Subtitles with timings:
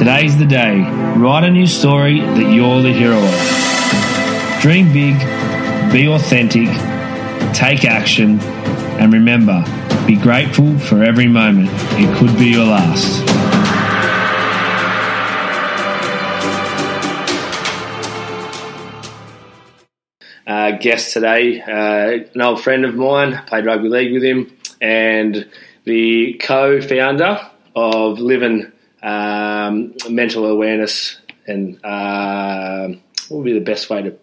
[0.00, 0.80] Today's the day.
[1.18, 4.62] Write a new story that you're the hero of.
[4.62, 5.18] Dream big,
[5.92, 6.68] be authentic,
[7.52, 8.40] take action,
[8.98, 9.62] and remember,
[10.06, 11.68] be grateful for every moment.
[12.00, 13.20] It could be your last.
[20.46, 25.46] Uh, guest today, uh, an old friend of mine, played rugby league with him, and
[25.84, 28.72] the co-founder of LIVIN
[29.02, 32.88] um, Mental Awareness and uh,
[33.28, 34.16] what would be the best way to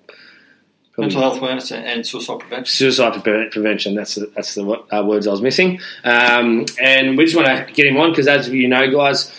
[1.00, 2.66] Mental health awareness and- suicide prevention.
[2.66, 3.94] suicide pre- prevention.
[3.94, 5.80] That's the, that's the uh, words I was missing.
[6.04, 9.32] Um, and we just want to get him on because, as you know, guys,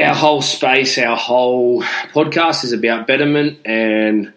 [0.00, 1.82] our whole space, our whole
[2.12, 4.32] podcast is about betterment and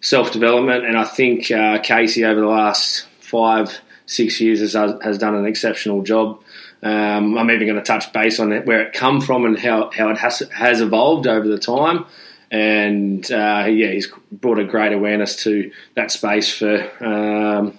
[0.00, 0.86] self development.
[0.86, 5.44] And I think uh, Casey, over the last five, six years, has, has done an
[5.44, 6.40] exceptional job.
[6.82, 10.10] Um, I'm even going to touch base on where it come from and how, how
[10.10, 12.04] it has has evolved over the time.
[12.50, 17.78] And uh, yeah, he's brought a great awareness to that space for um,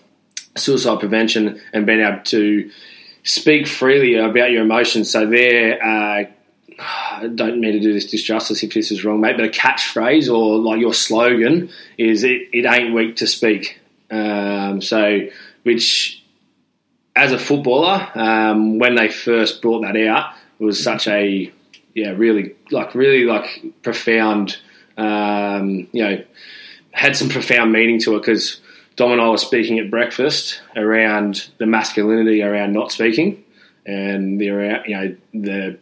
[0.58, 2.69] suicide prevention and being able to
[3.23, 5.11] speak freely about your emotions.
[5.11, 6.25] So there, uh,
[6.80, 10.31] I don't mean to do this disjustice if this is wrong, mate, but a catchphrase
[10.33, 15.27] or like your slogan is "it, it ain't weak to speak." Um, so,
[15.64, 16.16] which
[17.17, 21.51] as a footballer, um, when they first brought that out, it was such a
[21.93, 24.57] yeah, really like really like profound.
[24.97, 26.23] Um, you know,
[26.91, 28.59] had some profound meaning to it because
[28.95, 33.43] Dom and I were speaking at breakfast around the masculinity around not speaking
[33.85, 34.45] and the
[34.85, 35.79] you know the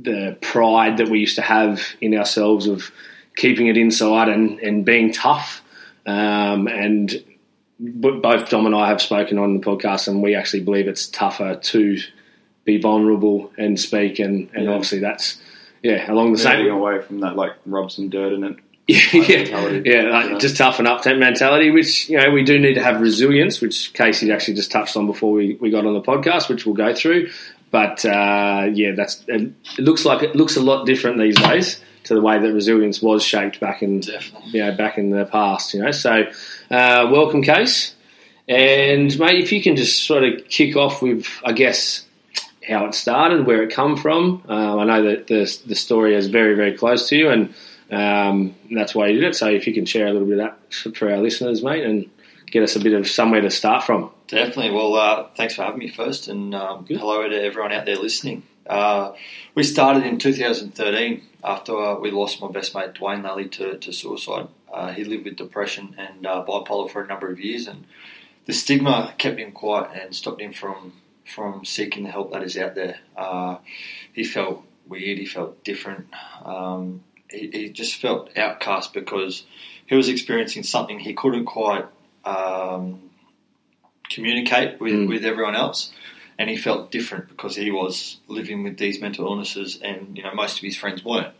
[0.00, 2.90] the pride that we used to have in ourselves of
[3.36, 5.62] keeping it inside and, and being tough.
[6.06, 7.22] Um, and
[7.80, 11.54] both Dom and I have spoken on the podcast, and we actually believe it's tougher
[11.56, 11.98] to
[12.64, 14.18] be vulnerable and speak.
[14.18, 14.70] And, and Yeah.
[14.72, 15.40] obviously, that's
[15.82, 18.56] yeah along the Moving same away from that, like rub some dirt in it.
[18.90, 20.38] yeah, yeah, like Yeah.
[20.38, 23.92] just toughen up that mentality, which you know we do need to have resilience, which
[23.94, 26.92] Casey actually just touched on before we, we got on the podcast, which we'll go
[26.94, 27.30] through.
[27.70, 32.14] But uh, yeah, that's it looks like it looks a lot different these days to
[32.14, 34.50] the way that resilience was shaped back in Definitely.
[34.50, 35.74] you know back in the past.
[35.74, 36.24] You know, so
[36.70, 37.94] uh, welcome, Case,
[38.48, 42.06] and mate, if you can just sort of kick off with, I guess.
[42.68, 44.44] How it started, where it come from.
[44.48, 47.54] Uh, I know that the the story is very very close to you, and
[47.90, 49.34] um, that's why you did it.
[49.34, 52.08] So if you can share a little bit of that for our listeners, mate, and
[52.50, 54.10] get us a bit of somewhere to start from.
[54.28, 54.70] Definitely.
[54.70, 58.42] Well, uh, thanks for having me first, and um, hello to everyone out there listening.
[58.70, 59.12] Uh,
[59.56, 63.92] we started in 2013 after uh, we lost my best mate Dwayne Lally to, to
[63.92, 64.46] suicide.
[64.72, 67.84] Uh, he lived with depression and uh, bipolar for a number of years, and
[68.46, 70.92] the stigma kept him quiet and stopped him from
[71.24, 72.98] from seeking the help that is out there.
[73.16, 73.56] Uh,
[74.12, 75.18] he felt weird.
[75.18, 76.06] He felt different.
[76.44, 79.44] Um, he, he just felt outcast because
[79.86, 81.86] he was experiencing something he couldn't quite
[82.24, 83.10] um,
[84.10, 85.08] communicate with, Mm.
[85.08, 85.92] with everyone else.
[86.40, 90.34] And he felt different because he was living with these mental illnesses, and you know
[90.34, 91.34] most of his friends weren't.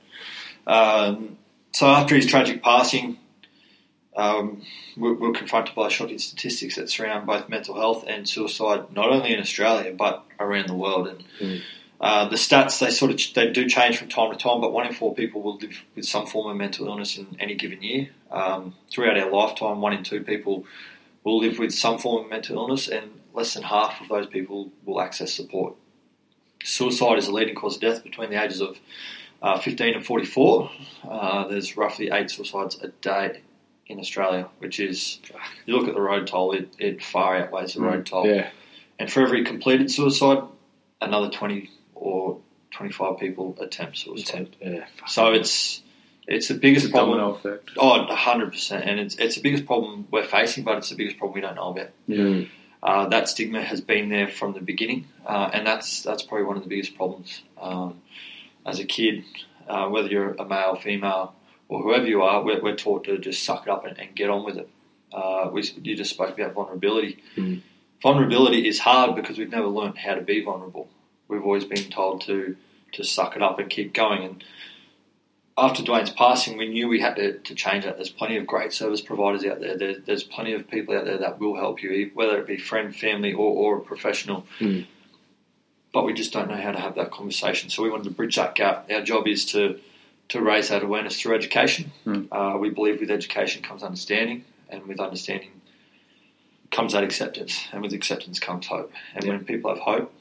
[0.66, 1.38] Um,
[1.72, 3.16] so after his tragic passing,
[4.16, 4.62] um,
[4.96, 9.08] we, we were confronted by shocking statistics that surround both mental health and suicide, not
[9.10, 11.08] only in Australia but around the world.
[11.08, 11.60] And Mm.
[12.00, 14.86] uh, the stats they sort of they do change from time to time, but one
[14.86, 18.10] in four people will live with some form of mental illness in any given year.
[18.30, 20.64] Um, throughout our lifetime, one in two people
[21.24, 24.70] will live with some form of mental illness, and less than half of those people
[24.84, 25.74] will access support.
[26.62, 28.78] Suicide is the leading cause of death between the ages of
[29.42, 30.70] uh, 15 and 44.
[31.08, 33.40] Uh, there's roughly eight suicides a day
[33.86, 35.20] in Australia, which is,
[35.66, 38.26] you look at the road toll, it, it far outweighs the road toll.
[38.26, 38.50] Yeah,
[38.98, 40.42] And for every completed suicide,
[41.00, 42.38] another 20 or
[42.72, 44.54] 25 people attempt suicide.
[44.60, 44.84] yeah.
[45.06, 45.82] So it's
[46.28, 47.18] it's the biggest It's a problem.
[47.34, 47.70] effect.
[47.76, 48.86] Oh, 100%.
[48.86, 51.56] And it's, it's the biggest problem we're facing, but it's the biggest problem we don't
[51.56, 51.88] know about.
[52.08, 52.48] Mm.
[52.82, 56.56] Uh, that stigma has been there from the beginning, uh, and that's that's probably one
[56.56, 57.42] of the biggest problems.
[57.60, 58.00] Um,
[58.64, 59.24] as a kid,
[59.68, 61.34] uh, whether you're a male, female,
[61.68, 64.30] or whoever you are, we're, we're taught to just suck it up and, and get
[64.30, 64.68] on with it.
[65.12, 67.22] Uh, we, you just spoke about vulnerability.
[67.36, 67.62] Mm.
[68.02, 70.88] Vulnerability is hard because we've never learned how to be vulnerable.
[71.28, 72.56] We've always been told to
[72.92, 74.24] to suck it up and keep going.
[74.24, 74.44] And
[75.60, 77.96] after Dwayne's passing, we knew we had to, to change that.
[77.96, 79.76] There's plenty of great service providers out there.
[79.76, 79.98] there.
[79.98, 83.32] There's plenty of people out there that will help you, whether it be friend, family,
[83.32, 84.46] or, or a professional.
[84.58, 84.86] Mm.
[85.92, 87.68] But we just don't know how to have that conversation.
[87.68, 88.90] So we wanted to bridge that gap.
[88.90, 89.78] Our job is to
[90.28, 91.90] to raise that awareness through education.
[92.06, 92.28] Mm.
[92.30, 95.50] Uh, we believe with education comes understanding, and with understanding
[96.70, 98.92] comes that acceptance, and with acceptance comes hope.
[99.14, 99.32] And Yeah.
[99.32, 100.14] when people have hope,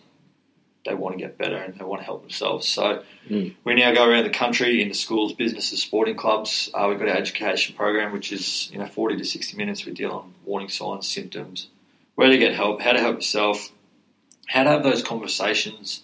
[0.85, 2.67] they want to get better and they want to help themselves.
[2.67, 3.53] So Mm.
[3.63, 6.69] we now go around the country into schools, businesses, sporting clubs.
[6.73, 9.85] Uh, we've got our education program, which is you know 40 to 60 minutes.
[9.85, 11.67] We deal on warning signs, symptoms,
[12.15, 13.71] where to get help, how to help yourself,
[14.47, 16.01] how to have those conversations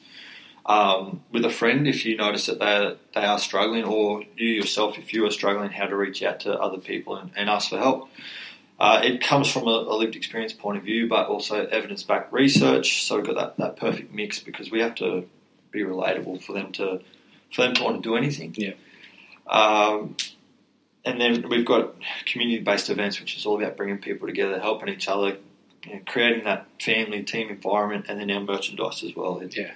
[0.67, 4.97] um, with a friend if you notice that they they are struggling, or you yourself
[4.97, 7.77] if you are struggling, how to reach out to other people and, and ask for
[7.77, 8.09] help.
[8.79, 12.33] Uh, it comes from a, a lived experience point of view, but also evidence backed
[12.33, 13.05] research.
[13.05, 15.25] So we've got that, that perfect mix because we have to
[15.71, 17.01] be relatable for them to
[17.53, 18.53] for them to want to do anything.
[18.57, 18.73] Yeah.
[19.47, 20.17] Um,
[21.05, 21.93] and then we've got
[22.25, 25.37] community based events, which is all about bringing people together, helping each other,
[25.85, 29.39] you know, creating that family team environment, and then our merchandise as well.
[29.39, 29.71] It- Yeah.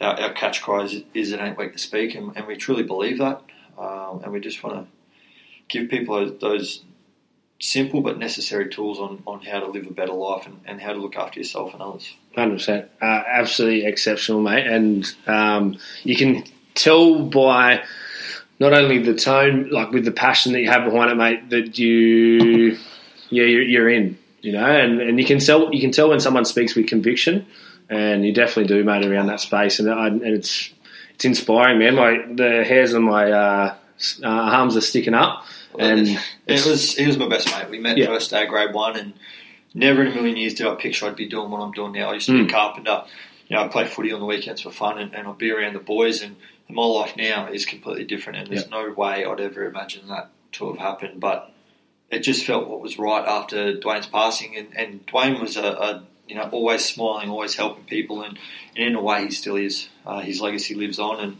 [0.00, 2.84] Our, our catch cry is, is it ain't weak to speak, and, and we truly
[2.84, 3.42] believe that.
[3.78, 4.86] Um, and we just want to
[5.68, 6.84] give people those
[7.60, 10.92] simple but necessary tools on, on how to live a better life and, and how
[10.92, 12.12] to look after yourself and others.
[12.34, 14.66] Hundred percent, uh, absolutely exceptional, mate.
[14.66, 17.84] And um, you can tell by
[18.58, 21.78] not only the tone, like with the passion that you have behind it, mate, that
[21.78, 22.78] you,
[23.28, 26.20] yeah, you're, you're in, you know, and, and you can tell you can tell when
[26.20, 27.46] someone speaks with conviction,
[27.88, 30.70] and you definitely do, mate, around that space, and, I, and it's
[31.14, 31.94] it's inspiring, man.
[31.94, 33.74] My the hairs on my uh,
[34.22, 35.44] uh, arms are sticking up,
[35.80, 36.08] and
[36.46, 37.68] it was he was my best mate.
[37.70, 38.06] We met Yeah.
[38.06, 39.14] first day grade one, and
[39.74, 42.10] never in a million years did I picture I'd be doing what I'm doing now.
[42.10, 42.48] I used to be Mm.
[42.48, 43.04] a carpenter.
[43.48, 45.74] You know, I play footy on the weekends for fun, and, and I'd be around
[45.74, 46.22] the boys.
[46.22, 46.36] And,
[46.68, 50.30] and my life now is completely different, and there's no way I'd ever imagine that
[50.52, 51.18] to have happened.
[51.20, 51.52] But
[52.10, 56.04] it just felt what was right after Dwayne's passing, and, and Dwayne was a, a
[56.28, 58.38] you know always smiling, always helping people, and,
[58.76, 59.88] and in a way he still is.
[60.06, 61.36] Uh, his legacy lives on, and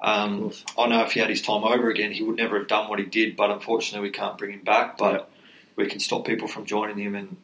[0.00, 2.88] um, I know if he had his time over again, he would never have done
[2.88, 3.36] what he did.
[3.36, 4.98] But unfortunately, we can't bring him back.
[4.98, 5.30] But
[5.74, 7.14] we can stop people from joining him.
[7.14, 7.36] And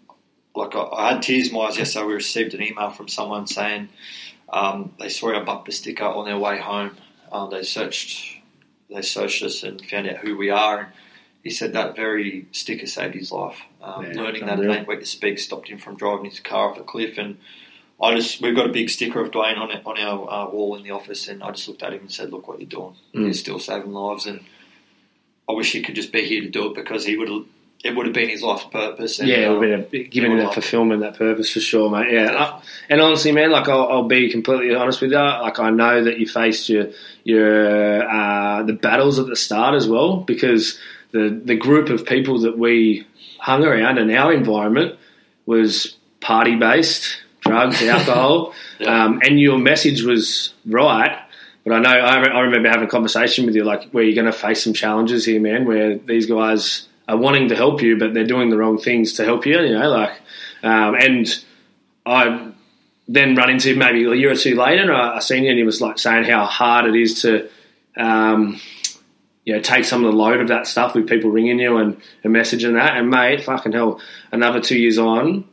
[0.54, 2.06] like I, I had tears in my eyes yesterday.
[2.06, 3.88] We received an email from someone saying
[4.52, 6.96] um, they saw our bumper sticker on their way home.
[7.30, 8.38] Um, they searched,
[8.90, 10.80] they searched us and found out who we are.
[10.80, 10.88] And
[11.42, 13.58] he said that very sticker saved his life.
[13.80, 16.70] Um, Yeah, learning that it ain't weak to speak stopped him from driving his car
[16.70, 17.16] off a cliff.
[17.16, 17.38] And
[18.02, 20.74] I just we've got a big sticker of Dwayne on it on our uh, wall
[20.74, 22.94] in the office, and I just looked at him and said, "Look what you're doing.
[23.14, 23.24] Mm.
[23.24, 24.40] You're still saving lives." And
[25.48, 27.46] I wish he could just be here to do it because he would
[27.84, 29.18] it would have been his life's purpose.
[29.18, 31.90] And, Yeah, it um, would have been a, giving that fulfillment, that purpose for sure,
[31.90, 32.12] mate.
[32.12, 35.18] Yeah, I- and honestly, man, like I'll, I'll be completely honest with you.
[35.18, 36.88] Like I know that you faced your
[37.24, 40.78] your uh, the battles at the start as well, because
[41.12, 43.06] the the group of people that we
[43.38, 44.96] hung around in our environment
[45.46, 49.04] was party based, drugs, alcohol, Yeah.
[49.04, 51.18] um, and your message was right.
[51.64, 54.14] But I know I, re- I remember having a conversation with you, like where you're
[54.20, 55.64] going to face some challenges here, man.
[55.64, 59.24] Where these guys are wanting to help you, but they're doing the wrong things to
[59.24, 59.60] help you.
[59.60, 60.10] You know, like,
[60.64, 61.44] um, and
[62.04, 62.50] I
[63.06, 65.58] then run into maybe a year or two later, and I, I seen you, and
[65.58, 67.48] he was like saying how hard it is to,
[67.96, 68.60] um,
[69.44, 72.00] you know, take some of the load of that stuff with people ringing you and,
[72.24, 72.96] and messaging that.
[72.96, 74.00] And mate, fucking hell,
[74.32, 75.44] another two years on,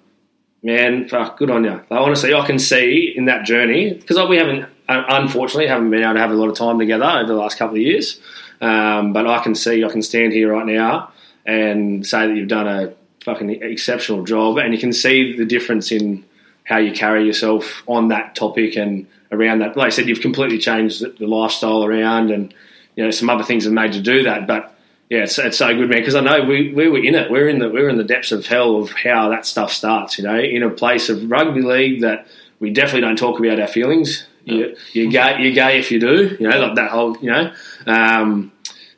[0.64, 1.72] man, fuck, good on you.
[1.72, 6.04] Like, honestly, I can see in that journey because we haven't, uh, unfortunately, haven't been
[6.04, 8.20] able to have a lot of time together over the last couple of years.
[8.62, 11.12] Um, but I can see, I can stand here right now
[11.46, 15.92] and say that you've done a fucking exceptional job, and you can see the difference
[15.92, 16.26] in
[16.64, 19.76] how you carry yourself on that topic and around that.
[19.78, 22.54] Like I said, you've completely changed the, the lifestyle around, and
[22.96, 24.46] you know some other things have made you do that.
[24.46, 24.76] But
[25.10, 26.00] yeah, it's, it's so good, man.
[26.00, 27.32] Because I know we, we were in it.
[27.32, 30.20] We're in the we're in the depths of hell of how that stuff starts.
[30.20, 32.28] You know, in a place of rugby league that
[32.60, 34.28] we definitely don't talk about our feelings.
[34.46, 35.42] You, you're gay.
[35.42, 36.38] You're gay if you do.
[36.40, 37.18] You know, like that whole.
[37.18, 37.54] You know,
[37.88, 38.52] um,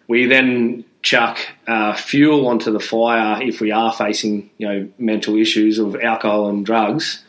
[0.10, 5.38] we then chuck uh, fuel onto the fire if we are facing you know mental
[5.38, 7.24] issues of alcohol and drugs,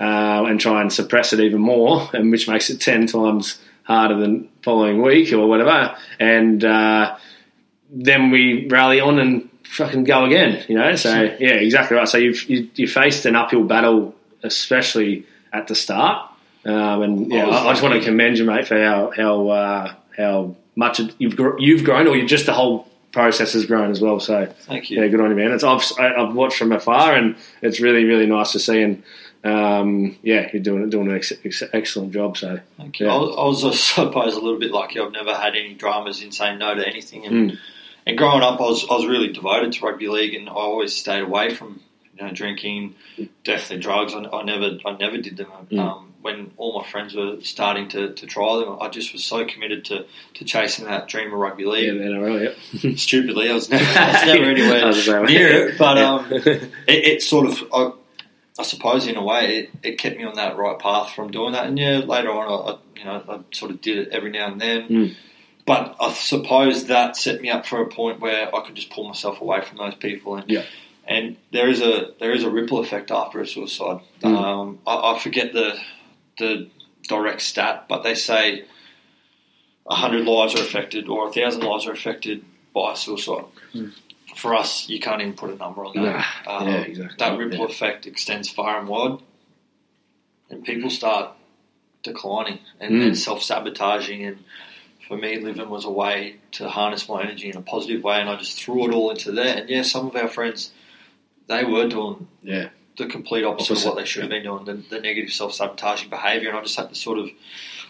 [0.00, 4.16] uh, and try and suppress it even more, and which makes it ten times harder
[4.18, 5.96] than following week or whatever.
[6.18, 7.16] And uh,
[7.90, 10.64] then we rally on and fucking go again.
[10.68, 12.08] You know, so yeah, exactly right.
[12.08, 16.30] So you've you, you faced an uphill battle, especially at the start.
[16.64, 19.94] Um, and yeah, I I, just want to commend you, mate, for how how uh,
[20.16, 24.00] how much you've gr- you've grown, or you just the whole process has grown as
[24.00, 24.18] well.
[24.20, 25.00] So Thank you.
[25.00, 25.52] yeah, good on you, man.
[25.52, 28.82] It's I've I've watched from afar, and it's really really nice to see.
[28.82, 29.02] And
[29.44, 32.36] um, yeah, you're doing doing an ex- ex- excellent job.
[32.36, 33.06] So Thank you.
[33.06, 33.14] Yeah.
[33.14, 34.98] I, was, I was, I suppose, a little bit lucky.
[34.98, 37.26] I've never had any dramas in saying no to anything.
[37.26, 37.58] And, Mm.
[38.06, 40.94] And growing up, I was, I was really devoted to rugby league, and I always
[40.94, 41.80] stayed away from
[42.16, 42.94] you know drinking,
[43.44, 44.14] definitely drugs.
[44.14, 45.48] I, I never, I never did them.
[45.70, 45.78] Mm.
[45.78, 49.44] Um, when all my friends were starting to, to try them, I just was so
[49.44, 51.96] committed to, to chasing that dream of rugby league.
[51.96, 52.98] the NRL, yep.
[52.98, 55.26] Stupidly, I was never, I was never anywhere was the same way.
[55.28, 55.78] near it.
[55.78, 57.92] But um, it, it sort of I,
[58.58, 61.52] I suppose in a way it, it kept me on that right path from doing
[61.52, 61.66] that.
[61.66, 64.50] And yeah, later on, I, I you know I sort of did it every now
[64.50, 64.88] and then.
[64.88, 65.14] Mm.
[65.66, 69.06] But I suppose that set me up for a point where I could just pull
[69.08, 70.36] myself away from those people.
[70.36, 70.62] And Yeah.
[71.04, 74.00] and there is a there is a ripple effect after a suicide.
[74.22, 74.36] Mm.
[74.36, 75.76] Um, I, I forget the
[76.38, 76.68] the
[77.08, 78.64] direct stat, but they say
[79.88, 82.44] hundred lives are affected or thousand lives are affected
[82.74, 83.44] by suicide.
[83.74, 83.92] Mm.
[84.36, 86.24] For us, you can't even put a number on that.
[86.46, 86.58] Nah.
[86.58, 87.16] Um, Yeah, exactly.
[87.18, 87.64] That ripple Yeah.
[87.66, 89.18] effect extends far and wide,
[90.50, 91.30] and people start
[92.02, 93.06] declining and, Mm.
[93.06, 94.24] and self sabotaging.
[94.24, 94.44] And
[95.06, 98.28] for me, LIVIN was a way to harness my energy in a positive way, and
[98.28, 99.58] I just threw it all into there.
[99.58, 100.72] And yeah, some of our friends,
[101.46, 102.68] they were doing Yeah.
[102.96, 105.52] the complete opposite, Opposite, of what they should have been doing, the, the negative self
[105.52, 107.30] sabotaging behaviour, and I just had to sort of,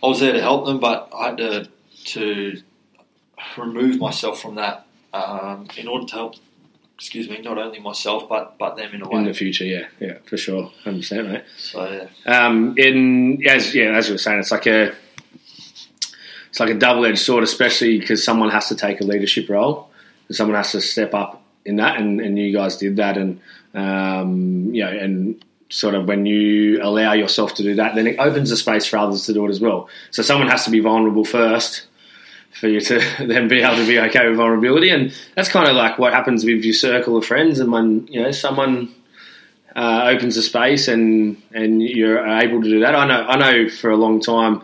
[0.03, 1.69] I was there to help them, but I had to
[2.07, 2.61] to
[3.57, 6.35] remove myself from that um, in order to help.
[6.95, 9.19] Excuse me, not only myself but but them in a way.
[9.19, 11.45] In the future, yeah, yeah, for sure, percent, mate.
[11.59, 14.95] so yeah, Um, in as yeah, as you were saying, it's like a
[16.57, 19.91] it's like a double edged sword, especially because someone has to take a leadership role,
[20.27, 23.43] and someone has to step up in that, and, and you guys did that, and
[23.75, 28.19] um, you know, and sort of when you allow yourself to do that, then it
[28.19, 29.91] opens the space for others to do it as well.
[30.13, 31.89] So someone has to be vulnerable first
[32.59, 35.77] for you to then be able to be okay with vulnerability, and that's kind of
[35.77, 38.95] like what happens with your circle of friends, and when you know someone
[39.75, 42.95] uh, opens a space and and you're able to do that.
[42.95, 44.63] I know I know for a long time,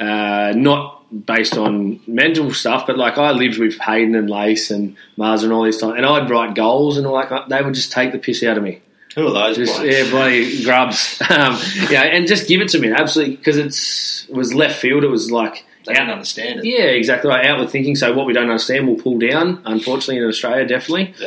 [0.00, 4.96] uh, not based on mental stuff, but like I lived with Hayden and Lace and
[5.16, 7.48] Mars and all these times, and I'd write goals and all that.
[7.48, 8.80] They would just take the piss out of me.
[9.14, 9.56] who are those?
[9.56, 11.20] Just yeah, bloody grubs.
[11.30, 11.58] um,
[11.90, 15.04] yeah, and just give it to me absolutely because it's it was left field.
[15.04, 16.64] It was like they didn't understand it.
[16.64, 17.44] yeah, exactly right.
[17.46, 17.94] Outward thinking.
[17.94, 19.60] So what we don't understand, we'll pull down.
[19.66, 21.14] Unfortunately, in Australia, definitely.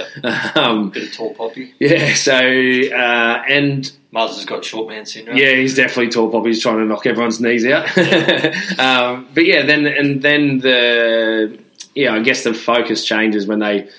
[0.56, 1.74] Um, Bit of tall poppy.
[1.80, 2.14] yeah.
[2.16, 5.38] So uh, and Mars has got short man syndrome.
[5.38, 6.46] yeah, he's definitely tall pop.
[6.46, 7.86] He's trying to knock everyone's knees out.
[8.80, 11.60] um, but yeah, then and then the
[11.96, 13.90] yeah, I guess the focus changes when they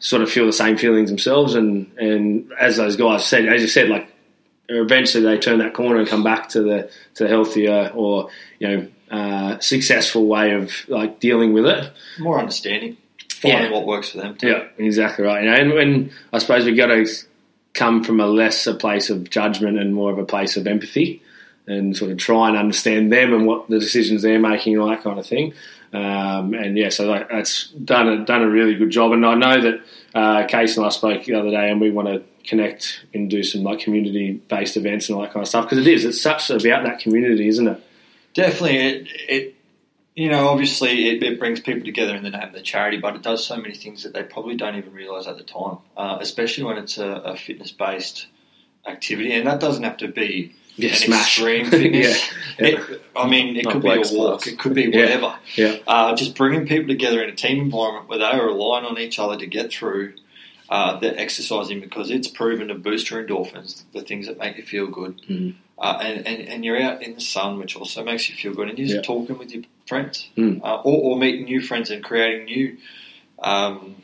[0.00, 3.68] sort of feel the same feelings themselves, and and as those guys said, as you
[3.68, 4.08] said, like
[4.68, 8.68] eventually they turn that corner and come back to the to the healthier or you
[8.68, 11.92] know uh, successful way of like dealing with it.
[12.18, 12.96] more understanding,
[13.30, 13.76] finding Yeah.
[13.76, 14.36] what works for them.
[14.36, 14.48] Too.
[14.48, 15.42] Yeah, exactly right.
[15.44, 17.06] You know, and when I suppose we got to
[17.74, 21.22] come from a lesser place of judgment and more of a place of empathy,
[21.66, 24.88] and sort of try and understand them and what the decisions they're making, and all
[24.88, 25.52] that kind of thing.
[25.92, 29.12] Um, and yeah, so that, that's done a done a really good job.
[29.12, 29.80] And I know that
[30.14, 33.42] uh, Case and I spoke the other day, and we want to connect and do
[33.42, 36.20] some like community based events and all that kind of stuff because it is it's
[36.20, 37.82] such about that community, isn't it?
[38.34, 39.54] Definitely, it, it
[40.18, 43.14] you know, obviously it, it brings people together in the name of the charity, but
[43.16, 46.18] it does so many things that they probably don't even realise at the time, uh,
[46.20, 48.26] especially when it's a, a fitness based
[48.86, 51.38] activity, and that doesn't have to be Yeah, an smash.
[51.38, 52.30] extreme fitness.
[52.58, 52.78] Yeah, yeah.
[52.90, 54.46] It, I mean, it Not could be a walk, class.
[54.46, 55.36] it could be whatever.
[55.56, 55.76] Yeah.
[55.86, 59.18] Uh, just bringing people together in a team environment where they are relying on each
[59.18, 60.14] other to get through
[60.70, 64.62] uh, the exercising because it's proven to boost your endorphins, the things that make you
[64.62, 65.20] feel good.
[65.28, 65.54] Mhm.
[65.78, 68.68] Uh, and, and, and you're out in the sun, which also makes you feel good,
[68.68, 69.02] and you're Yeah.
[69.02, 70.60] talking with your friends, Mm.
[70.62, 72.76] uh, or, or meeting new friends and creating new
[73.38, 73.96] um,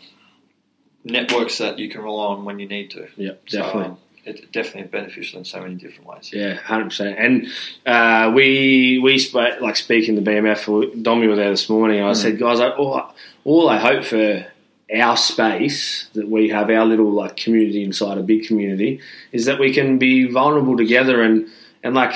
[1.05, 3.09] networks that you can rely on when you need to.
[3.17, 3.85] Yeah, So, definitely.
[3.91, 6.31] um, it's definitely beneficial in so many different ways.
[6.33, 7.19] Yeah, hundred percent.
[7.19, 7.49] And
[7.85, 11.03] uh, we we spoke like speaking to BMF.
[11.03, 12.03] Domi was there this morning.
[12.03, 13.13] I said, guys, I, all,
[13.45, 14.47] all I hope for
[14.95, 19.01] our space that we have, our little like community inside a big community,
[19.33, 21.49] is that we can be vulnerable together and
[21.83, 22.15] and like.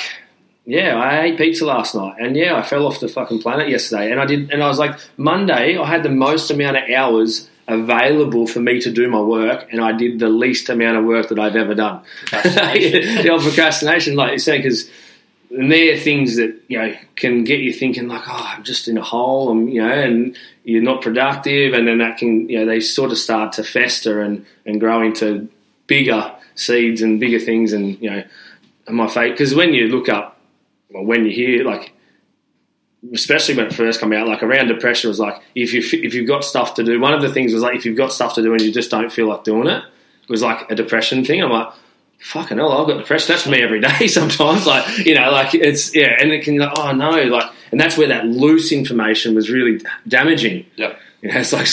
[0.65, 4.13] Yeah, I ate pizza last night, and yeah, I fell off the fucking planet yesterday,
[4.13, 7.49] and I did, and I was like, Monday, I had the most amount of hours
[7.69, 11.29] available for me to do my work, and I did the least amount of work
[11.29, 12.03] that I've ever done.
[12.31, 14.91] the old procrastination, like you said, because
[15.51, 19.03] they're things that you know can get you thinking like, oh, I'm just in a
[19.03, 22.81] hole, and you know, and you're not productive, and then that can, you know, they
[22.81, 25.49] sort of start to fester and and grow into
[25.87, 28.23] bigger seeds and bigger things, and you know,
[28.87, 30.39] and my fate because when you look up,
[30.91, 31.95] well, when you hear like.
[33.15, 36.27] Especially when it first came out, like around depression was like if you if you've
[36.27, 36.99] got stuff to do.
[36.99, 38.91] One of the things was like if you've got stuff to do and you just
[38.91, 39.85] don't feel like doing it,
[40.25, 41.41] it was like a depression thing.
[41.41, 41.73] I'm like,
[42.21, 43.35] fucking hell, I've got depression.
[43.35, 44.67] That's me every day sometimes.
[44.67, 47.97] Like, you know, like it's, yeah, and it can, like, oh no, like, and that's
[47.97, 50.67] where that loose information was really damaging.
[50.77, 50.99] Yep.
[51.23, 51.67] You know, it's like,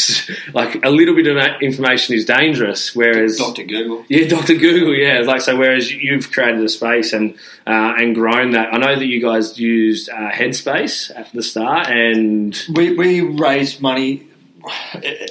[0.54, 3.38] like a little bit of information is dangerous, whereas.
[3.38, 3.64] Dr.
[3.64, 4.06] Google.
[4.08, 4.56] Yeah, Dr.
[4.56, 5.20] Google, yeah.
[5.20, 7.36] Like, so whereas you've created a space and,
[7.68, 11.88] uh, and grown that, I know that you guys used uh, Headspace at the start
[11.88, 12.60] and.
[12.74, 14.28] We, we raised money.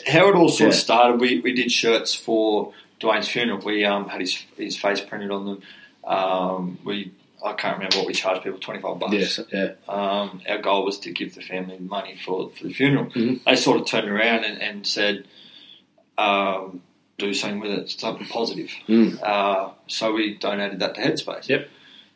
[0.07, 2.73] How it all sort of started, we, we did shirts for
[3.05, 3.59] Dwayne's funeral.
[3.65, 5.63] We um, had his, his face printed on them.
[6.05, 7.13] Um, we
[7.45, 9.13] I can't remember what we charged people twenty five bucks.
[9.15, 13.07] Yes, yeah, Um, our goal was to give the family money for for the funeral.
[13.07, 13.45] Mhm.
[13.45, 15.27] They sort of turned around and, and said,
[16.19, 16.83] um,
[17.19, 19.23] "Do something with it, something positive." Mm.
[19.23, 21.49] Uh, so we donated that to Headspace.
[21.49, 21.69] Yep.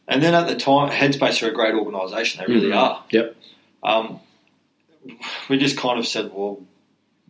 [0.06, 2.42] And then at the time, Headspace are a great organisation.
[2.46, 2.76] They really Mhm.
[2.76, 3.04] are.
[3.10, 3.36] Yep.
[3.82, 4.20] Um,
[5.48, 6.60] we just kind of said, well,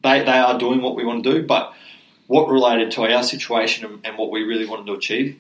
[0.03, 1.73] they, they are doing what we want to do, but
[2.29, 5.37] what related to our situation and, and what we really wanted to achieve,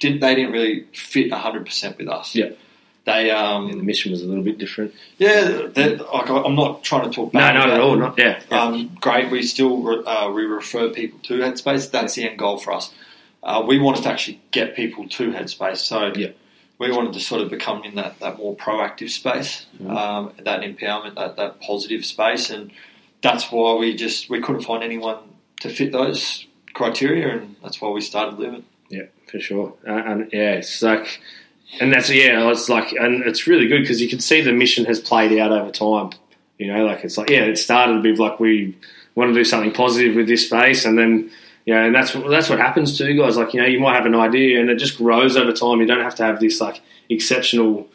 [0.00, 2.34] didn't they didn't really fit hundred percent with us.
[2.34, 2.58] Yep.
[3.04, 4.94] They And the um mission was a little bit different.
[5.18, 7.96] yeah like I- I'm not trying to talk No, not about at all.
[7.96, 8.40] Not yeah.
[8.50, 8.62] yeah.
[8.62, 9.30] Um, great.
[9.30, 11.90] We still re- uh, we refer people to Headspace.
[11.90, 12.92] That's the end goal for us.
[13.42, 16.28] Uh, we wanted to actually get people to Headspace, so Yeah.
[16.78, 19.90] we wanted to sort of become in that, that more proactive space, Mhm.
[19.94, 22.70] um, that empowerment, that, that positive space, and
[23.20, 25.18] that's why we just we couldn't find anyone
[25.60, 28.64] to fit those criteria, and that's why we started LIVIN.
[28.88, 29.74] Yeah, for sure.
[29.86, 31.20] Uh, and yeah, it's like,
[31.80, 34.84] and that's yeah, it's like, and it's really good because you can see the mission
[34.84, 36.10] has played out over time.
[36.58, 38.76] You know, like it's like yeah, it started with like we
[39.14, 41.30] want to do something positive with this space, and then
[41.64, 43.36] you know, and that's that's what happens to guys.
[43.36, 45.80] Like you know, you might have an idea, and it just grows over time.
[45.80, 47.88] You don't have to have this like exceptional.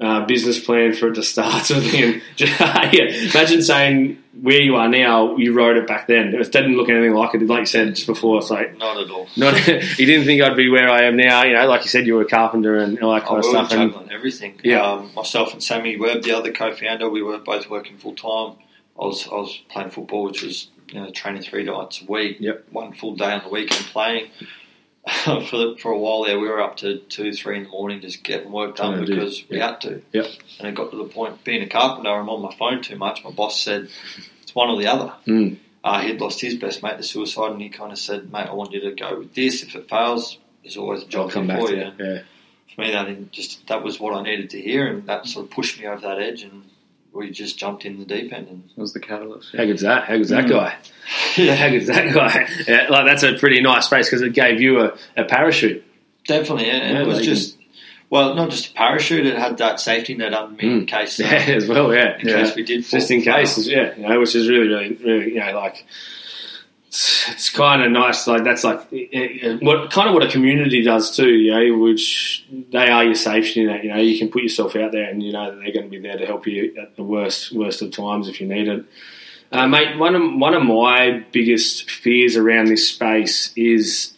[0.00, 2.20] Uh, business plan for it to start, sort of thing.
[2.36, 3.02] Just, yeah,
[3.32, 6.32] imagine saying where you are now, you wrote it back then.
[6.34, 7.42] It didn't look anything like it.
[7.44, 9.26] Like you said just before, it's like Not at all.
[9.36, 11.42] not you didn't think I'd be where I am now.
[11.42, 13.48] You know, like you said, you were a carpenter and all that kind of was
[13.48, 13.72] stuff.
[13.72, 14.60] And juggling everything.
[14.62, 14.82] Yeah.
[14.82, 18.56] Um, myself and Sammy Webb, the other co-founder, we were both working full time.
[18.98, 22.36] I was I was playing football, which was you know training three nights a week.
[22.38, 22.66] Yep.
[22.70, 24.30] One full day on the weekend playing.
[25.48, 28.22] for for a while there, we were up to two, three in the morning, just
[28.24, 29.70] getting work done Trying to do- because we yeah.
[29.70, 30.02] had to.
[30.12, 30.26] Yep.
[30.58, 33.24] And it got to the point, being a carpenter, I'm on my phone too much.
[33.24, 33.88] My boss said
[34.42, 35.12] it's one or the other.
[35.26, 35.58] Mm.
[35.84, 38.52] Uh, he'd lost his best mate to suicide, and he kind of said, "Mate, I
[38.52, 39.62] want you to go with this.
[39.62, 42.04] If it fails, there's always a job come back for to you." you.
[42.04, 42.22] Yeah.
[42.74, 45.52] for me, that just that was what I needed to hear, and that sort of
[45.52, 46.64] pushed me over that edge, and
[47.12, 48.48] we just jumped in the deep end.
[48.48, 49.54] And That was the catalyst.
[49.56, 50.04] How good's that?
[50.04, 50.50] How good's that Mm.
[50.50, 50.76] guy?
[51.36, 52.48] Yeah, how good's that guy?
[52.66, 55.82] Yeah, like that's a pretty nice space because it gave you a, a parachute.
[56.26, 57.56] definitely, yeah, and Yeah, it was like you just
[58.10, 60.88] well, not just a parachute; it had that safety net under me in Mm.
[60.88, 61.92] case, uh, Yeah, as well.
[61.94, 62.42] Yeah, in yeah.
[62.42, 63.34] case we did, fall, just in fail.
[63.36, 63.66] case.
[63.66, 65.84] Yeah, you know, which is really, really, really, you know, like
[66.98, 68.26] it's, it's kind of nice.
[68.26, 68.80] Like that's like
[69.62, 71.28] what kind of what a community does too.
[71.28, 73.84] You know, which they are your safety net.
[73.84, 76.00] You know, you can put yourself out there, and you know they're going to be
[76.00, 78.84] there to help you at the worst, worst of times if you need it.
[79.52, 84.12] Uh, mate, one of one of my biggest fears around this space is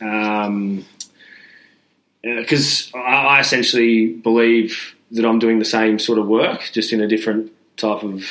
[2.23, 7.03] because I, I essentially believe that I'm doing the same sort of work, just in
[7.03, 8.25] a different type of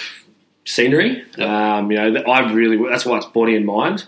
[0.65, 1.23] scenery.
[1.37, 1.47] Yep.
[1.47, 4.05] Um, you know, that I really that's why it's body and mind.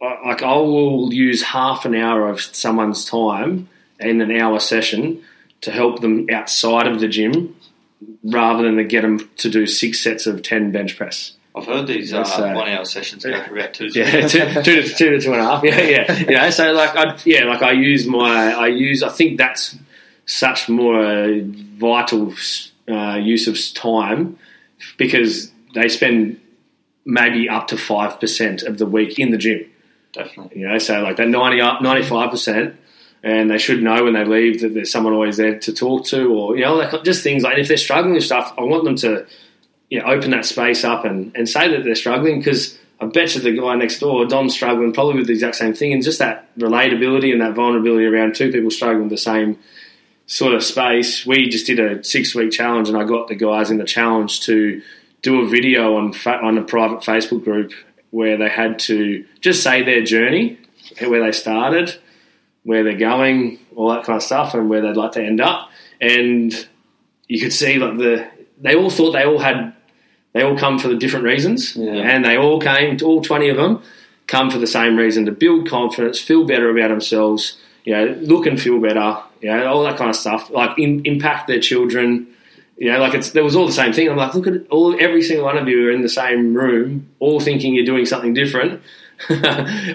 [0.00, 5.22] I, like I will use half an hour of someone's time in an hour session
[5.62, 7.56] to help them outside of the gym,
[8.22, 11.32] rather than to get them to do six sets of ten bench press.
[11.56, 13.86] I've heard these uh, That's, uh, one-hour sessions go for about two.
[13.94, 15.64] Yeah, two, two to two to two and a half.
[15.64, 16.18] Yeah, yeah.
[16.18, 19.02] You know, so like, I yeah, like I use my, I use.
[19.02, 19.74] I think that's
[20.26, 22.34] such more a vital
[22.88, 24.38] uh, use of time
[24.98, 26.38] because they spend
[27.06, 29.64] maybe up to five percent of the week in the gym.
[30.16, 30.60] Definitely.
[30.60, 32.76] You know, so like that 95 percent,
[33.22, 36.26] and they should know when they leave that there's someone always there to talk to,
[36.32, 38.96] or you know, like just things like if they're struggling with stuff, I want them
[38.96, 39.26] to,
[39.90, 43.34] you know, open that space up and, and say that they're struggling because I bet
[43.34, 46.18] you the guy next door, Dom's struggling probably with the exact same thing, and just
[46.18, 49.58] that relatability and that vulnerability around two people struggling with the same
[50.26, 51.26] sort of space.
[51.26, 54.40] We just did a six week challenge, and I got the guys in the challenge
[54.42, 54.82] to
[55.22, 57.72] do a video on fa- on a private Facebook group
[58.16, 60.58] where they had to just say their journey,
[61.06, 61.94] where they started,
[62.62, 65.68] where they're going, all that kind of stuff, and where they'd like to end up.
[66.00, 66.50] And
[67.28, 68.26] you could see like the
[68.58, 69.74] they all thought they all had
[70.32, 71.92] they all come for the different reasons, Yeah.
[72.12, 73.82] and they all came, all twenty of them,
[74.26, 78.46] come for the same reason to build confidence, feel better about themselves, you know, look
[78.46, 82.26] and feel better, you know, all that kind of stuff, like in, impact their children.
[82.78, 84.08] You know, like it's there was all the same thing.
[84.08, 87.08] I'm like, look at all every single one of you are in the same room,
[87.20, 88.82] all thinking you're doing something different,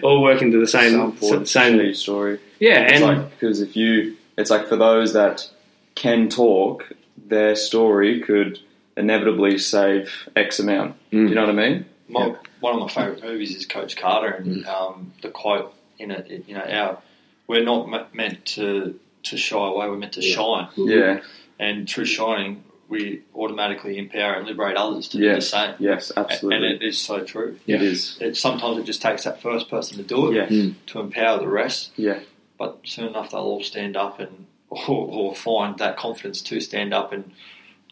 [0.03, 1.77] all working to the same important same.
[1.77, 2.39] share story.
[2.59, 5.47] Yeah, It's and like because if you, it's like for those that
[5.95, 6.91] can talk,
[7.27, 8.59] their story could
[8.97, 10.95] inevitably save X amount.
[11.11, 11.29] Mm.
[11.29, 11.85] You know what I mean?
[12.07, 12.35] My, Yeah.
[12.61, 16.45] One of my favourite movies is Coach Carter, and um, the quote in it, it,
[16.47, 16.99] you know, our
[17.47, 19.87] we're not me- meant to to shy away.
[19.89, 20.35] We're meant to Yeah.
[20.35, 21.19] shine, Yeah.
[21.59, 25.73] and through shining, we automatically empower and liberate others to do the same.
[25.79, 26.11] Yes.
[26.15, 26.55] Absolutely.
[26.57, 27.57] And it is so true.
[27.65, 27.77] Yeah.
[27.77, 28.17] It is.
[28.21, 30.47] It, sometimes it just takes that first person to do it Yeah.
[30.47, 30.75] Mm.
[30.87, 31.91] to empower the rest.
[31.95, 32.19] Yeah.
[32.59, 36.93] But soon enough, they'll all stand up and or, or find that confidence to stand
[36.93, 37.31] up and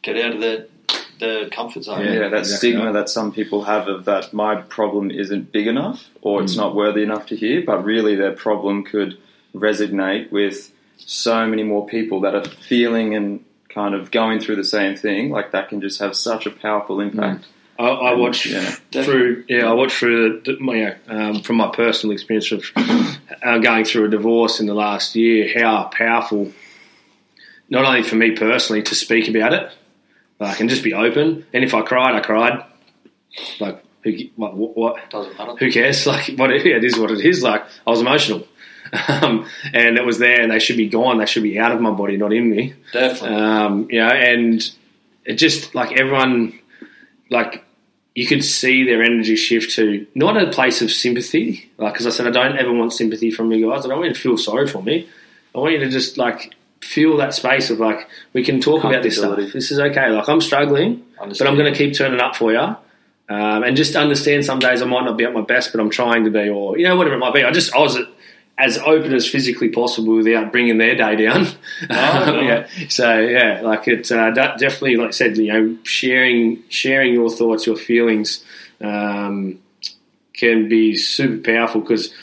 [0.03, 0.67] get out of the
[1.19, 2.05] the comfort zone.
[2.05, 2.93] Yeah, Yeah, that exactly stigma right.
[2.93, 6.43] that some people have of that my problem isn't big enough or Mm.
[6.43, 9.17] it's not worthy enough to hear, but really their problem could
[9.53, 14.63] resonate with so many more people that are feeling and kind of going through the
[14.63, 15.29] same thing.
[15.29, 17.45] Like that can just have such a powerful impact.
[17.77, 19.45] I, I watch Yeah, through.
[19.47, 23.58] Yeah, I watch through the, my, you know, um, from my personal experience of uh,
[23.60, 25.49] going through a divorce in the last year.
[25.58, 26.51] How powerful,
[27.69, 29.71] not only for me personally to speak about it,
[30.38, 31.45] but I can just be open.
[31.53, 32.65] And if I cried, I cried.
[33.62, 34.12] Like who?
[34.36, 34.55] What?
[34.55, 35.55] what, what Doesn't matter.
[35.58, 36.05] who cares?
[36.08, 37.43] Like, what it, it is, what it is.
[37.43, 38.45] Like, I was emotional,
[39.08, 41.17] um, and it was there, and they should be gone.
[41.19, 42.73] They should be out of my body, not in me.
[42.91, 43.38] Definitely.
[43.38, 44.69] Um, you know, and
[45.25, 46.58] it just like everyone,
[47.30, 47.63] like
[48.15, 51.71] you could see their energy shift to not a place of sympathy.
[51.78, 53.86] Like, because I said, I don't ever want sympathy from you guys.
[53.86, 55.08] I don't want you to feel sorry for me.
[55.54, 59.04] I want you to just like feel that space of like we can talk about
[59.04, 59.38] this stuff.
[59.38, 60.10] This is okay.
[60.10, 62.75] Like I'm struggling, but I'm going to keep turning up for you.
[63.30, 65.91] Um, and just understand some days I might not be at my best, but I'm
[65.91, 67.43] trying to be, or you know whatever it might be.
[67.43, 67.97] I just I was
[68.60, 71.45] as open as physically possible without bringing their day down.
[71.89, 72.41] no.
[72.41, 72.67] yeah.
[72.89, 77.65] So yeah, like it uh, definitely, like I said, you know, sharing sharing your thoughts,
[77.65, 78.43] your feelings,
[78.82, 79.60] um,
[80.34, 82.13] can be super powerful because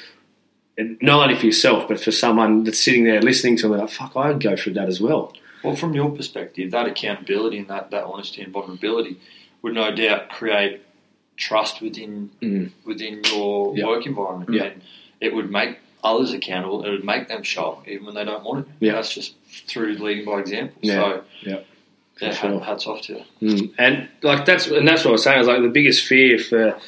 [0.78, 4.14] not only for yourself, but for someone that's sitting there listening to them, like fuck,
[4.16, 5.32] I'd go through that as well.
[5.64, 9.18] Well, from your perspective, that accountability and that, that honesty and vulnerability
[9.62, 10.82] would no doubt create
[11.36, 12.70] trust within Mm.
[12.84, 13.86] within your Yeah.
[13.86, 14.64] work environment, Yeah.
[14.64, 14.82] and
[15.20, 16.84] it would make others accountable.
[16.84, 18.72] It would make them show up even when they don't want it.
[18.80, 18.92] Yeah.
[18.92, 19.34] that's just
[19.66, 20.78] through leading by example.
[20.80, 20.94] Yeah.
[20.94, 21.58] So, Yeah.
[22.20, 22.60] yeah, sure.
[22.60, 23.24] hats off to you.
[23.42, 23.74] Mm.
[23.78, 25.36] And like that's and that's what I was saying.
[25.36, 26.78] I was like the biggest fear for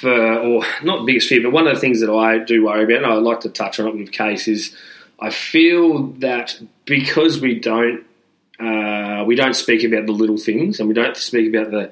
[0.00, 2.96] for or not biggest fear, but one of the things that I do worry about,
[3.04, 4.74] and I like to touch on it with Case, is
[5.20, 8.04] I feel that because we don't
[8.60, 11.90] uh, we don't speak about the little things and we don't speak about the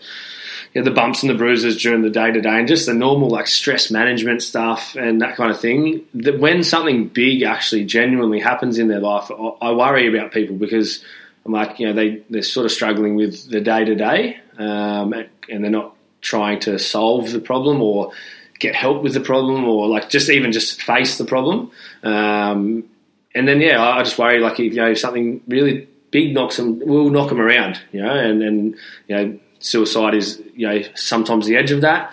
[0.72, 2.94] you know, the bumps and the bruises during the day to day and just the
[2.94, 6.04] normal like stress management stuff and that kind of thing.
[6.14, 9.30] That when something big actually genuinely happens in their life,
[9.60, 11.04] I worry about people because
[11.44, 15.28] I'm like, you know, they they're sort of struggling with the day to day, and
[15.48, 18.12] they're not trying to solve the problem or
[18.58, 21.70] get help with the problem or like just even just face the problem.
[22.02, 22.84] Um,
[23.34, 26.34] and then yeah, I I just worry like if you know if something really big
[26.34, 28.76] knocks them, will knock them around, you know, and and
[29.08, 32.12] you know suicide is you know sometimes the edge of that.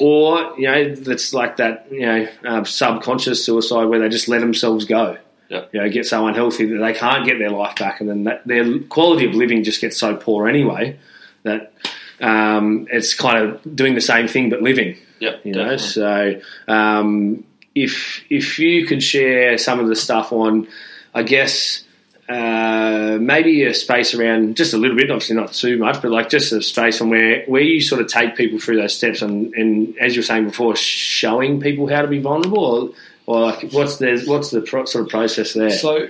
[0.00, 4.40] Or you know, that's like that you know uh, subconscious suicide where they just let
[4.40, 5.18] themselves go
[5.50, 5.66] Yeah.
[5.72, 8.46] you know, get so unhealthy that they can't get their life back, and then that,
[8.46, 10.98] their quality of living just gets so poor anyway
[11.42, 11.72] that
[12.20, 14.96] um, it's kind of doing the same thing but living.
[15.20, 16.40] Yeah, You know, definitely.
[16.66, 20.66] so um, if if you could share some of the stuff on,
[21.14, 21.83] I guess.
[22.26, 26.30] Uh, maybe a space around just a little bit, obviously not too much, but like
[26.30, 29.52] just a space on where, where you sort of take people through those steps and,
[29.54, 32.90] and as you were saying before, showing people how to be vulnerable or,
[33.26, 35.70] or like what's the what's the pro- sort of process there?
[35.70, 36.08] So,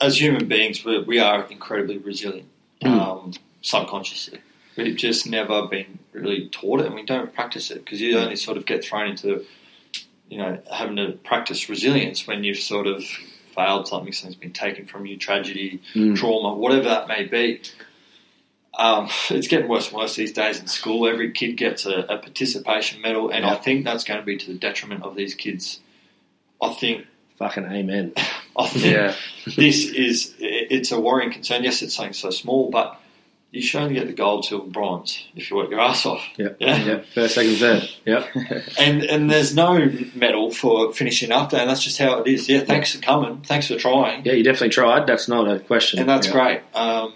[0.00, 2.48] as human beings, we, we are incredibly resilient,
[2.82, 2.88] Hmm.
[2.98, 4.40] um, subconsciously.
[4.76, 8.34] We've just never been really taught it, and we don't practice it because you only
[8.36, 9.44] sort of get thrown into,
[10.28, 13.04] you know, having to practice resilience when you've sort of
[13.52, 16.16] failed something, something's been taken from you, tragedy, Mm.
[16.16, 17.60] trauma, whatever that may be.
[18.78, 21.06] Um, it's getting worse and worse these days in school.
[21.06, 24.46] Every kid gets a, a participation medal, and I think that's going to be to
[24.52, 25.80] the detriment of these kids.
[26.60, 27.06] I think
[27.38, 28.12] Fucking amen.
[28.56, 29.14] I think Yeah.
[29.56, 31.64] this is it's a worrying concern.
[31.64, 33.00] Yes, it's something so small, but
[33.52, 36.22] you should only get the gold, silver, bronze if you work your ass off.
[36.38, 36.48] Yeah.
[36.58, 36.84] Yeah.
[36.84, 37.02] Yeah.
[37.14, 37.88] First, second, third.
[38.06, 38.28] Yep.
[38.78, 42.48] And and there's no medal for finishing after, and that's just how it is.
[42.48, 45.06] Yeah, thanks for coming, thanks for trying, Yeah, you definitely tried.
[45.06, 46.00] That's not a question.
[46.00, 46.32] and that's Yeah.
[46.32, 46.60] great.
[46.74, 47.12] Um,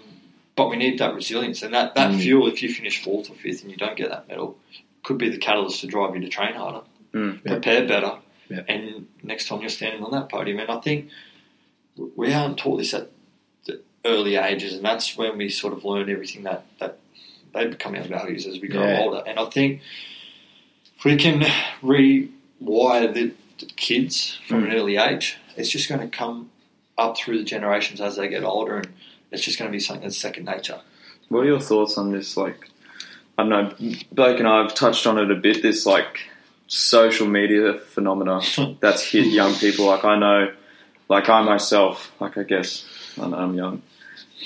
[0.55, 2.19] but we need that resilience and that, that Mm.
[2.21, 2.47] fuel.
[2.47, 4.57] If you finish fourth or fifth and you don't get that medal,
[5.03, 6.81] could be the catalyst to drive you to train harder,
[7.13, 7.39] Mm.
[7.45, 7.51] Yeah.
[7.53, 8.13] prepare better,
[8.49, 8.61] Yeah.
[8.67, 10.59] and next time you're standing on that podium.
[10.59, 11.09] And I think
[12.15, 13.09] we aren't taught this at
[14.07, 16.97] early ages, and that's when we sort of learn everything that that
[17.53, 18.99] they become our values as we grow Yeah.
[19.01, 19.23] older.
[19.25, 19.81] And I think
[20.97, 21.41] if we can
[21.81, 24.65] rewire the, the kids from Mm.
[24.71, 26.49] an early age, it's just going to come
[26.97, 28.87] up through the generations as they get older, and
[29.31, 30.79] it's just going to be something that's second nature.
[31.29, 32.37] What are your thoughts on this?
[32.37, 32.69] Like,
[33.37, 35.61] I don't know, Blake and I have touched on it a bit.
[35.61, 36.21] This like
[36.67, 38.41] social media phenomena
[38.81, 39.85] that's hit young people.
[39.85, 40.51] Like I know,
[41.09, 42.85] like I myself, like I guess
[43.21, 43.81] I know I'm young,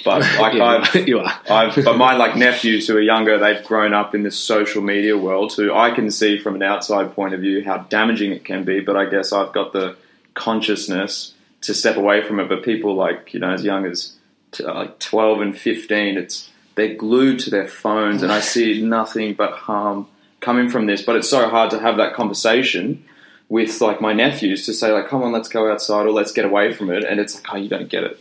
[0.03, 1.39] but like Yeah, I've, you are.
[1.49, 5.17] I've, but my like nephews who are younger, they've grown up in this social media
[5.17, 5.51] world.
[5.51, 8.79] So I can see from an outside point of view how damaging it can be.
[8.79, 9.95] But I guess I've got the
[10.33, 12.49] consciousness to step away from it.
[12.49, 14.13] But people like you know as young as
[14.51, 18.81] t- uh, like 12 and 15, it's they're glued to their phones, and I see
[18.85, 20.07] nothing but harm
[20.39, 21.01] coming from this.
[21.01, 23.05] But it's so hard to have that conversation
[23.49, 26.45] with like my nephews to say like, "Come on, let's go outside or let's get
[26.45, 28.19] away from it," and it's like, "Oh, you don't get it."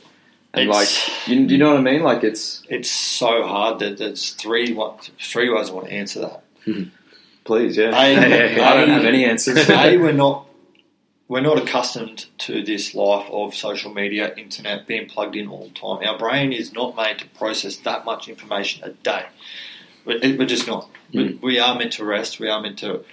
[0.53, 2.03] And It's- like, you, you know what I mean?
[2.03, 6.21] Like, it's It's so hard that there's three one- three ways I want to answer
[6.21, 6.43] that.
[6.65, 6.83] Hmm.
[7.45, 7.91] please, yeah.
[7.95, 8.11] I-
[8.71, 9.69] I don't have any answers.
[9.71, 10.47] A, we're not
[11.29, 15.75] we're not accustomed to this life of social media, internet, being plugged in all the
[15.75, 16.05] time.
[16.05, 19.27] Our brain is not made to process that much information a day.
[20.05, 20.91] We're, we're just not.
[21.15, 21.47] We, hmm.
[21.47, 22.41] we are meant to rest.
[22.41, 23.05] We are meant to,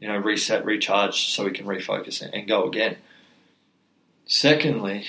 [0.00, 2.96] you know, reset, recharge, so we can refocus and, and go again.
[4.26, 5.06] Secondly,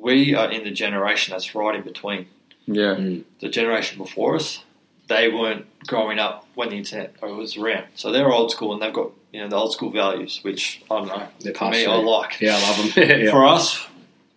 [0.00, 2.26] we are in the generation that's right in between
[2.66, 4.62] yeah, the generation before us,
[5.08, 7.86] they weren't growing up when the internet was around.
[7.96, 10.98] So they're old school and they've got you know the old school values, which I
[10.98, 11.28] don't know.
[11.40, 12.40] They're For me, I like.
[12.40, 13.08] Yeah, I love them.
[13.24, 13.30] yeah.
[13.30, 13.86] For us,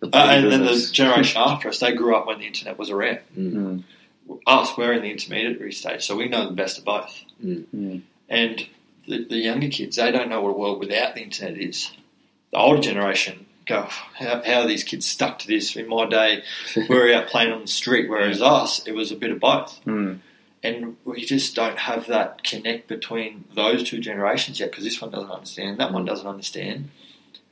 [0.00, 2.90] the uh, and then the generation after us, they grew up when the internet was
[2.90, 3.20] around.
[3.36, 3.84] Mm.
[4.46, 7.22] Us, we're in the intermediary stage, so we know the best of both.
[7.44, 8.02] Mm.
[8.28, 8.66] And
[9.06, 11.92] the, the younger kids, they don't know what a world without the internet is.
[12.50, 15.76] The older generation go, how, how are these kids stuck to this?
[15.76, 16.42] In my day,
[16.76, 19.80] we were out playing on the street, whereas us, it was a bit of both.
[19.84, 20.20] Mm.
[20.62, 25.10] and we just don't have that connect between those two generations yet because this one
[25.10, 26.90] doesn't understand, that one doesn't understand.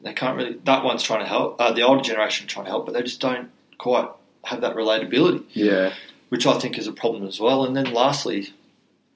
[0.00, 0.58] They can't really.
[0.64, 1.60] That one's trying to help.
[1.60, 4.08] Uh, the older generation trying to help, but they just don't quite
[4.44, 5.94] have that relatability, yeah,
[6.28, 7.64] which I think is a problem as well.
[7.64, 8.52] And then lastly,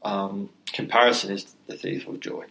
[0.04, 2.44] um, comparison is the thief of joy.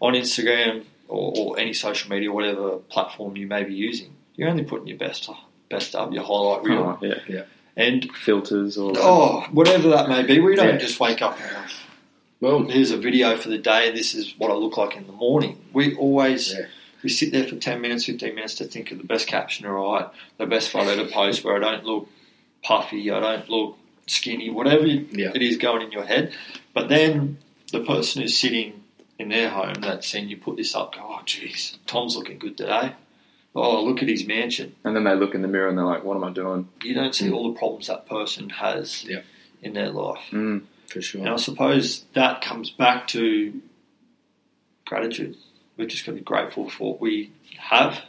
[0.00, 4.64] On Instagram or, or any social media, whatever platform you may be using, you're only
[4.64, 5.28] putting your best
[5.68, 7.42] best up, your highlight reel, Oh, yeah,
[7.76, 10.38] and filters or oh, whatever that may be.
[10.40, 10.76] We don't Yeah.
[10.76, 11.56] just wake up and go,
[12.40, 15.12] Well, here's a video for the day this is what I look like in the
[15.12, 15.58] morning.
[15.72, 16.66] We always Yeah.
[17.02, 19.72] we sit there for ten minutes, fifteen minutes to think of the best caption to
[19.72, 20.06] write,
[20.38, 22.08] the best photo to post where I don't look
[22.62, 25.32] puffy, I don't look skinny, whatever Yeah.
[25.34, 26.32] it is going in your head.
[26.74, 27.38] But then
[27.72, 28.82] the person who's sitting
[29.18, 32.56] in their home that's seen you put this up go, Oh geez, Tom's looking good
[32.56, 32.92] today.
[33.54, 34.74] Oh, look at his mansion.
[34.84, 36.92] and then they look in the mirror and they're like, "What am I doing?" You
[36.92, 39.22] don't see all the problems that person has Yeah.
[39.62, 40.20] in their life.
[40.30, 40.64] Mm.
[40.90, 41.22] for sure.
[41.22, 43.60] And I suppose that comes back to
[44.84, 45.36] gratitude.
[45.76, 48.02] We're just going to be grateful for what we have.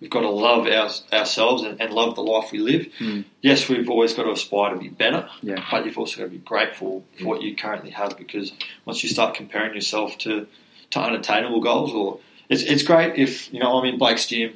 [0.00, 2.86] We've got to love our, ourselves and, and love the life we live.
[2.98, 3.24] Mm.
[3.40, 5.64] Yes, we've always got to aspire to be better, Yeah.
[5.70, 8.52] but you've also got to be grateful for what you currently have because
[8.84, 10.46] once you start comparing yourself to,
[10.90, 14.54] to unattainable goals, or it's, it's great if you know I'm in Blake's gym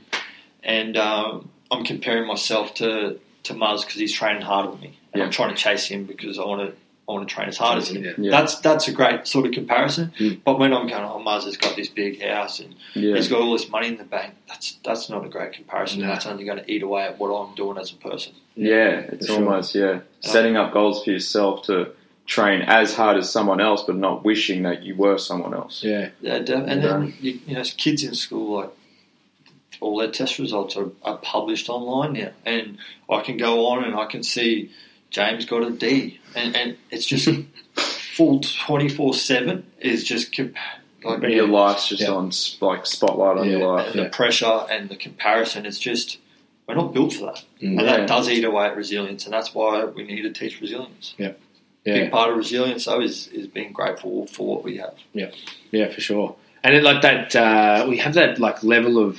[0.62, 5.20] and um, I'm comparing myself to to Muzz because he's training harder than me, and
[5.20, 5.24] Yeah.
[5.24, 6.76] I'm trying to chase him because I want to
[7.10, 8.04] I want to train as hard as him.
[8.04, 8.12] Yeah.
[8.16, 8.30] Yeah.
[8.30, 10.12] That's that's a great sort of comparison.
[10.18, 10.40] Mm.
[10.44, 13.40] But when I'm going, oh, Muzz has got this big house and Yeah, he's got
[13.40, 16.00] all this money in the bank, that's that's not a great comparison.
[16.02, 16.06] No.
[16.06, 18.34] That's only going to eat away at what I'm doing as a person.
[18.54, 19.44] yeah, it's For sure.
[19.44, 21.92] almost yeah, setting up goals for yourself to
[22.26, 25.82] train as hard as someone else, but not wishing that you were someone else.
[25.82, 28.70] Yeah, Yeah, and then you, you know, kids in school like
[29.80, 32.78] all their test results are, are published online now, and
[33.10, 34.70] I can go on and I can see
[35.10, 37.28] James got a D, and, and it's just
[37.74, 40.54] full twenty four seven is just comp-
[41.04, 42.10] like Your life's just Yeah.
[42.10, 43.56] on like spotlight on Yeah.
[43.58, 43.94] your life.
[43.94, 45.64] and the pressure and the comparison.
[45.66, 46.18] It's just
[46.68, 47.78] we're not built for that, Mm.
[47.78, 51.14] and that does eat away at resilience, and that's why we need to teach resilience.
[51.18, 51.32] yeah,
[51.84, 54.94] Big part of resilience, though, is is being grateful for what we have.
[55.12, 56.36] yeah, for sure.
[56.62, 59.18] And it, like that, uh, we have that like level of.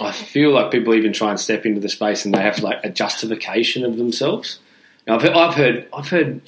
[0.00, 2.80] I feel like people even try and step into the space and they have like
[2.84, 4.58] a justification of themselves.
[5.06, 6.42] Now, I've, I've heard, I've heard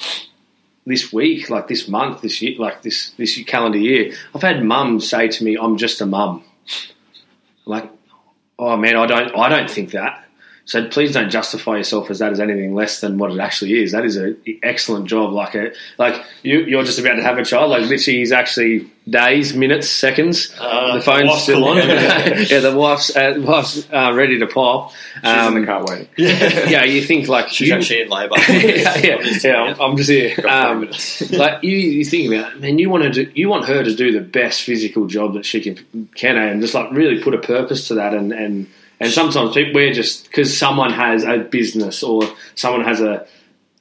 [0.87, 5.09] this week, like this month, this year, like this this calendar year, I've had mums
[5.09, 6.45] say to me, "I'm just a mum."
[7.64, 7.90] Like,
[8.59, 10.24] oh man, I don't, I don't think that.
[10.66, 13.92] So please don't justify yourself as that as anything less than what it actually is.
[13.92, 15.31] That is an excellent job.
[15.33, 17.70] Like a, like you, you're just about to have a child.
[17.70, 20.55] Like literally, he's actually days, minutes, seconds.
[20.59, 21.77] Uh, the phone's wife's still on.
[21.77, 24.92] yeah, the wife's uh, wife's uh, ready to pop.
[25.16, 26.09] She's in Um, the car waiting.
[26.16, 28.37] yeah, you think like She's you- actually in labour.
[28.48, 30.35] yeah, yeah, yeah, I'm, I'm just here.
[30.48, 30.88] Um,
[31.31, 33.94] like you, you think about, it, man, you want to do, you want her to
[33.94, 37.38] do the best physical job that she can, can, and just like really put a
[37.38, 38.66] purpose to that, and and
[39.01, 42.23] and sometimes people we're just because someone has a business or
[42.55, 43.27] someone has a.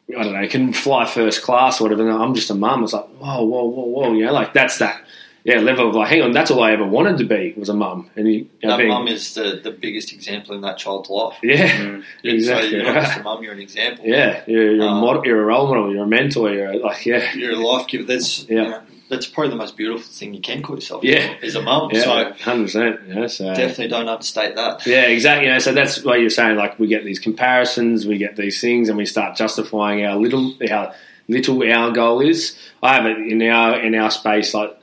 [0.09, 2.07] I don't know, can fly first class or whatever.
[2.09, 2.83] and I'm just a mum.
[2.83, 4.13] It's like, whoa, whoa, whoa, whoa.
[4.13, 5.01] You know, like that's that,
[5.45, 7.73] yeah, level of like, hang on, that's all I ever wanted to be was a
[7.73, 8.09] mum.
[8.17, 11.09] And you, you know, that being- mum is the, the biggest example in that child's
[11.09, 11.37] life.
[11.41, 12.03] yeah, Mm.
[12.25, 12.69] exactly.
[12.71, 14.05] So you're not just a mum, you're an example.
[14.05, 16.77] yeah, you're, you're, a Um, model, you're a role model, you're a mentor, you're a,
[16.77, 18.03] like, yeah, You're a life giver.
[18.03, 18.55] There's Yeah.
[18.63, 21.03] you know, that's probably the most beautiful thing you can call yourself.
[21.03, 21.35] Yeah.
[21.41, 21.89] is a mum.
[21.91, 22.99] Yeah, So hundred percent.
[23.07, 24.85] Yeah, so definitely don't understate that.
[24.85, 25.47] Yeah, exactly.
[25.47, 26.57] You know, so that's what you're saying.
[26.57, 30.53] Like we get these comparisons, we get these things, and we start justifying our little
[30.67, 30.93] how
[31.27, 32.57] little our goal is.
[32.81, 34.77] I have it in our in our space, like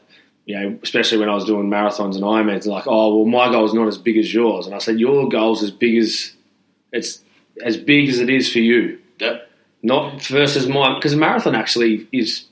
[0.47, 2.67] you know, especially when I was doing marathons and Ironmans.
[2.67, 5.29] Like, oh well, my goal is not as big as yours, and I said your
[5.29, 6.33] goal's as big as
[6.93, 7.23] it's
[7.63, 8.99] as big as it is for you.
[9.19, 9.49] Yep.
[9.83, 12.45] Not versus mine, because a marathon actually is,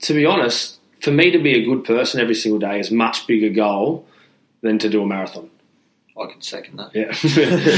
[0.00, 3.26] to be honest, for me to be a good person every single day is much
[3.26, 4.06] bigger goal
[4.62, 5.50] than to do a marathon.
[6.20, 6.94] I can second that.
[6.94, 7.14] Yeah,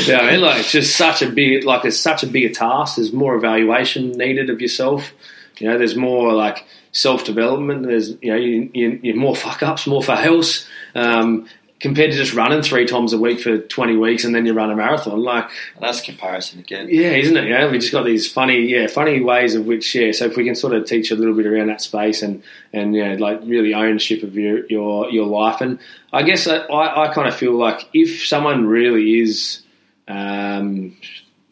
[0.12, 0.20] yeah.
[0.20, 2.96] I mean, like it's just such a big, like it's such a bigger task.
[2.96, 5.12] There's more evaluation needed of yourself.
[5.58, 7.86] You know, there's more like self development.
[7.86, 10.66] There's you know, you, you, you more fuck ups, more fails.
[10.94, 11.46] Um,
[11.82, 14.70] compared to just running three times a week for 20 weeks and then you run
[14.70, 16.86] a marathon, like That's comparison again.
[16.88, 17.48] yeah, isn't it?
[17.48, 20.12] Yeah, we just got these funny, yeah, funny ways of which, yeah.
[20.12, 22.42] So if we can sort of teach a little bit around that space and
[22.72, 25.80] and yeah, like really ownership of your your your life, and
[26.12, 29.62] I guess I I, I kind of feel like if someone really is
[30.06, 30.96] um,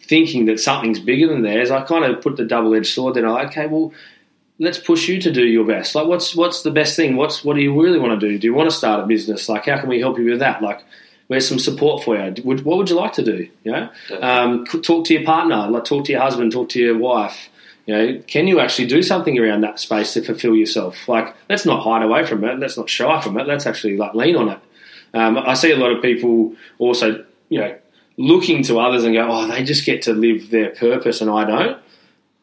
[0.01, 3.15] thinking that something's bigger than theirs, I kind of put the double edged sword.
[3.15, 3.93] Then I okay, well.
[4.61, 5.95] Let's push you to do your best.
[5.95, 7.17] Like, what's what's the best thing?
[7.17, 8.39] What's what do you really want to do?
[8.39, 9.49] Do you want to start a business?
[9.49, 10.63] Like, how can we help you with that?
[10.63, 10.85] Like,
[11.29, 12.35] where's some support for you?
[12.45, 13.49] Would, what would you like to do?
[13.65, 16.99] You know, um, talk to your partner, like talk to your husband, talk to your
[16.99, 17.49] wife.
[17.87, 21.09] You know, can you actually do something around that space to fulfill yourself?
[21.09, 22.59] Like, let's not hide away from it.
[22.59, 23.47] Let's not shy from it.
[23.47, 24.59] Let's actually like lean on it.
[25.15, 27.77] Um, I see a lot of people also, you know,
[28.17, 31.45] looking to others and go, oh, they just get to live their purpose and I
[31.45, 31.79] don't.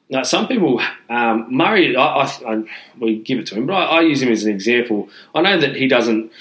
[0.09, 2.63] Now, some people, um, Murray, I, I, I,
[2.99, 5.09] we give it to him, but I, I use him as an example.
[5.35, 6.31] I know that he doesn't,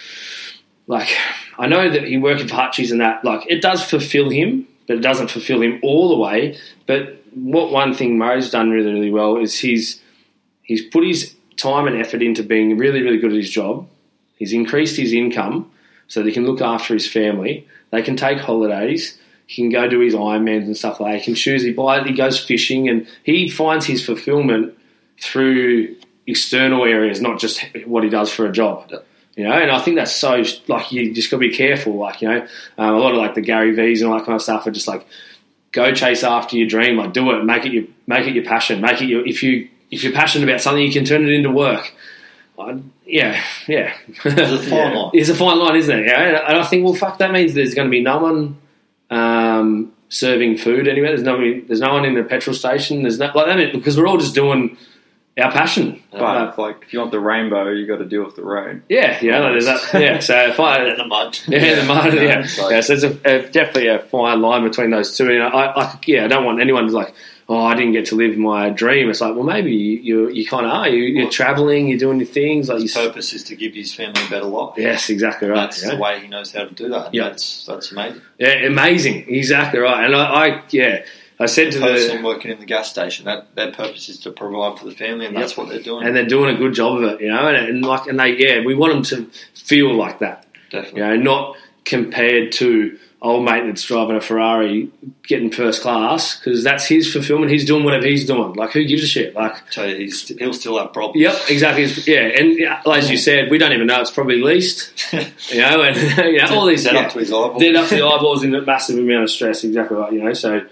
[0.87, 1.09] like,
[1.59, 4.99] I know that he working for Hutchies and that, like, it does fulfill him, but
[4.99, 6.57] it doesn't fulfill him all the way.
[6.87, 10.01] But what one thing Murray's done really, really well is he's
[10.63, 13.89] he's put his time and effort into being really, really good at his job.
[14.37, 15.71] He's increased his income
[16.09, 17.67] so that he can look after his family.
[17.91, 19.19] They can take holidays.
[19.47, 21.19] He can go do his Ironmans and stuff like that.
[21.21, 21.63] He can choose.
[21.63, 22.07] He buys.
[22.07, 24.77] He goes fishing, and he finds his fulfillment
[25.21, 28.93] through external areas, not just what he does for a job.
[29.37, 31.95] You know, and I think that's so like you just got to be careful.
[31.95, 32.47] Like you know,
[32.79, 34.71] um, a lot of like the Gary V's and all that kind of stuff are
[34.71, 35.07] just like
[35.73, 38.81] go chase after your dream, like do it, make it your make it your passion,
[38.81, 41.51] make it your if you if you're passionate about something, you can turn it into
[41.51, 41.93] work.
[42.59, 43.95] I, yeah, yeah.
[44.25, 45.11] There's a fine line.
[45.13, 46.07] It's a fine line, isn't it?
[46.07, 48.59] Yeah, and I think well, fuck, that means there's going to be no one
[49.11, 51.11] um, serving food anywhere.
[51.11, 53.03] There's no there's no one in the petrol station.
[53.03, 54.77] There's no like that because we're all just doing
[55.39, 56.03] our passion.
[56.13, 58.45] But Uh, if, like if you want the rainbow, you got to deal with the
[58.45, 58.83] rain.
[58.89, 59.39] yeah, yeah.
[59.41, 60.01] like, there's that.
[60.01, 60.19] Yeah.
[60.21, 61.39] So if I in the mud.
[61.47, 62.39] yeah, the mud, Yeah, yeah.
[62.63, 63.09] like- yeah, so there's a,
[63.47, 65.29] a, definitely a fine line between those two.
[65.31, 67.13] And I, I, yeah, I don't want anyone to like,
[67.49, 69.09] oh, I didn't get to live my dream.
[69.09, 70.89] It's like, well, maybe you, you, you kind of are.
[70.89, 72.69] You, you're Well- traveling, you're doing your things.
[72.69, 74.75] Like His purpose is to give his family a better life.
[74.77, 75.57] yes, exactly right.
[75.57, 75.91] That's yeah.
[75.95, 77.15] the way he knows how to do that.
[77.15, 77.29] Yeah.
[77.29, 78.23] That's that's amazing.
[78.39, 80.05] yeah, amazing, exactly right.
[80.05, 81.05] And I, I yeah,
[81.39, 84.31] I said to person the, working in the gas station, that their purpose is to
[84.31, 86.07] provide for the family, and that's what they're doing.
[86.07, 87.47] and they're doing a good job of it, you know.
[87.47, 90.47] And, and like, and they, yeah, we want them to feel like that.
[90.71, 91.01] Definitely.
[91.03, 94.91] You know, not compared to old mate that's driving a Ferrari
[95.27, 97.51] getting first class because that's his fulfillment.
[97.51, 98.53] He's doing whatever he's doing.
[98.55, 99.35] Like, who gives a shit?
[99.35, 101.21] Like, So he's, he'll still have problems.
[101.21, 101.85] yep, exactly.
[101.85, 104.93] It's- Yeah, and yeah, as you said, we don't even know it's probably leased.
[105.53, 105.97] You know, and
[106.35, 107.61] you know all these yeah, up to his eyeballs.
[107.63, 109.63] dead up to the eyeballs in a massive amount of stress.
[109.65, 110.13] Exactly right.
[110.13, 110.63] You know, so.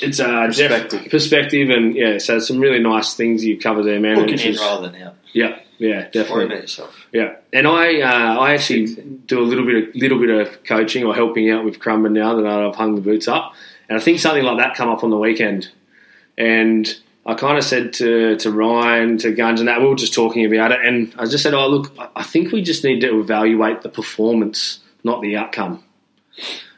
[0.00, 0.80] It's uh, perspective.
[0.90, 1.10] Perspective.
[1.10, 4.18] perspective, and yeah, so some really nice things you covered there, man.
[4.20, 5.16] Looking in rather than out.
[5.32, 6.44] yeah, yeah, definitely.
[7.12, 8.86] Yeah, and I uh, I actually
[9.26, 12.36] do a little bit of little bit of coaching or helping out with Currumbin now
[12.36, 13.54] that I've hung the boots up,
[13.88, 15.70] and I think something like that come up on the weekend,
[16.38, 16.86] and
[17.26, 20.44] I kind of said to to Ryan to Gunge and that we were just talking
[20.46, 23.18] about it, and I just said, oh look, I- I think we just need to
[23.18, 25.82] evaluate the performance, not the outcome.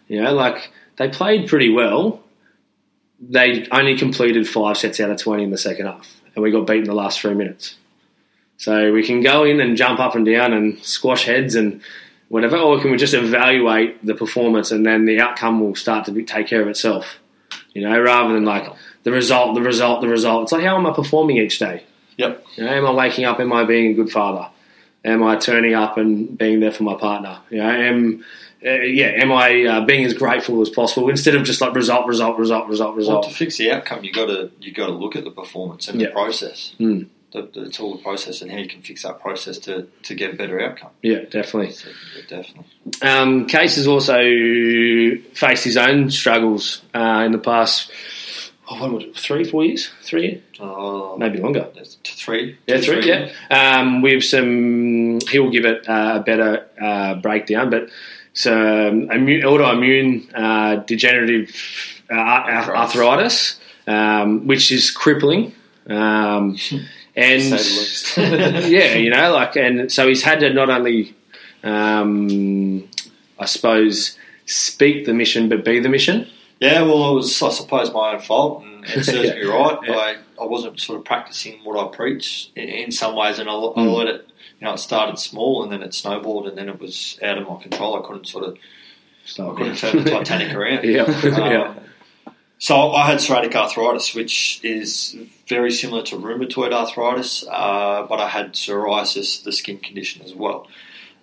[0.08, 2.20] You know, like they played pretty well.
[3.20, 6.66] They only completed five sets out of twenty in the second half, and we got
[6.66, 7.76] beaten the last three minutes.
[8.62, 11.80] So we can go in and jump up and down and squash heads and
[12.28, 16.12] whatever, or can we just evaluate the performance and then the outcome will start to
[16.12, 17.18] be, take care of itself?
[17.74, 20.44] You know, rather than like the result, the result, the result.
[20.44, 21.82] It's like how am I performing each day?
[22.18, 22.44] Yep.
[22.54, 23.40] You know, am I waking up?
[23.40, 24.48] Am I being a good father?
[25.04, 27.40] Am I turning up and being there for my partner?
[27.50, 28.24] You know, am
[28.64, 32.06] uh, yeah, am I uh, being as grateful as possible instead of just like result,
[32.06, 33.24] result, result, result, Well, result?
[33.28, 36.00] to fix the outcome, you got to you got to look at the performance and
[36.00, 36.06] Yeah.
[36.06, 36.76] the process.
[36.78, 37.08] Mm.
[37.32, 40.34] The, the, all the process and how you can fix that process to, to get
[40.34, 40.90] a better outcome.
[41.02, 41.70] Yeah, definitely.
[41.72, 42.64] So, yeah, definitely.
[43.00, 44.18] Um, Case has also
[45.32, 47.90] faced his own struggles uh, in the past.
[48.70, 51.68] oh, it, three, four years, three, Uh, maybe longer.
[52.04, 52.58] three.
[52.66, 53.06] Yeah, To three.
[53.08, 57.88] Yeah, um, with some, he'll give it uh, a better uh, breakdown, but
[58.34, 61.48] some immune, autoimmune uh, degenerative
[62.10, 65.52] uh, arthritis, arthritis um, which is crippling.
[65.88, 66.56] Um,
[67.16, 68.16] and Say the least.
[68.70, 71.14] yeah, you know, like, and so he's had to not only,
[71.62, 72.88] um,
[73.38, 76.26] I suppose, speak the mission, but be the mission.
[76.60, 79.34] Yeah, well, it was, I suppose, my own fault, and it serves Yeah.
[79.34, 79.78] me right.
[79.84, 79.94] Yeah.
[79.94, 83.52] I, I wasn't sort of practicing what I preach in, in some ways, and I,
[83.52, 83.96] I Mm.
[83.96, 84.28] let it,
[84.60, 87.48] you know, it started small, and then it snowballed, and then it was out of
[87.48, 87.96] my control.
[88.02, 88.56] I couldn't sort of,
[89.38, 90.84] I couldn't turn the Titanic around.
[90.88, 91.74] Yeah, Um, yeah.
[92.62, 95.16] So I had psoriatic arthritis, which is
[95.48, 100.68] very similar to rheumatoid arthritis, uh, but I had psoriasis, the skin condition as well.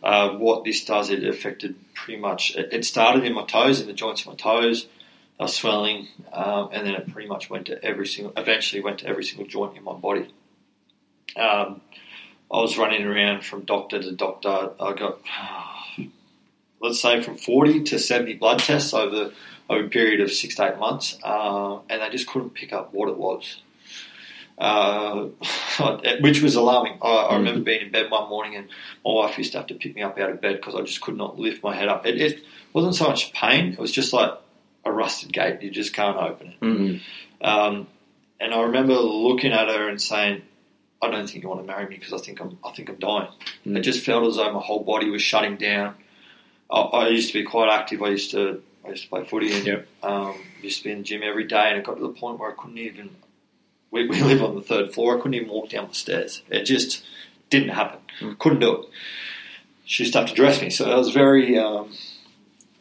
[0.03, 2.57] Uh, what this does, it affected pretty much.
[2.57, 4.87] It, started in my toes, in the joints of my toes.
[5.39, 8.33] Were swelling, um, and then it pretty much went to every single.
[8.35, 10.27] Eventually, went to every single joint in my body.
[11.37, 11.79] Um,
[12.51, 14.71] I was running around from doctor to doctor.
[14.77, 15.19] I got,
[16.81, 19.31] let's say, from forty to seventy blood tests over
[19.69, 22.93] over a period of six to eight months, uh, and they just couldn't pick up
[22.93, 23.61] what it was,
[24.57, 25.27] uh,
[26.21, 26.97] which was alarming.
[27.01, 28.67] I, I remember being in bed one morning, and
[29.05, 31.01] my wife used to have to pick me up out of bed because I just
[31.01, 32.05] could not lift my head up.
[32.05, 32.43] It, it
[32.73, 34.31] wasn't so much pain; it was just like
[34.85, 35.61] a rusted gate.
[35.61, 36.59] You just can't open it.
[36.61, 37.01] Mm.
[37.41, 37.87] Um,
[38.39, 40.41] and I remember looking at her and saying,
[40.99, 42.97] "I don't think you want to marry me because I think I'm I think I'm
[42.97, 43.29] dying."
[43.67, 43.77] Mm.
[43.77, 45.93] It just felt as though my whole body was shutting down.
[46.71, 48.01] I, I used to be quite active.
[48.01, 49.87] I used to I used to play footy and Yep.
[50.03, 51.69] um, used to be in the gym every day.
[51.69, 53.11] And it got to the point where I couldn't even.
[53.91, 55.15] We, we live on the third floor.
[55.17, 56.41] I couldn't even walk down the stairs.
[56.49, 57.03] It just
[57.49, 57.99] didn't happen.
[58.39, 58.85] Couldn't do it.
[59.85, 61.57] She used to have to dress me, so it was very.
[61.57, 61.91] Um,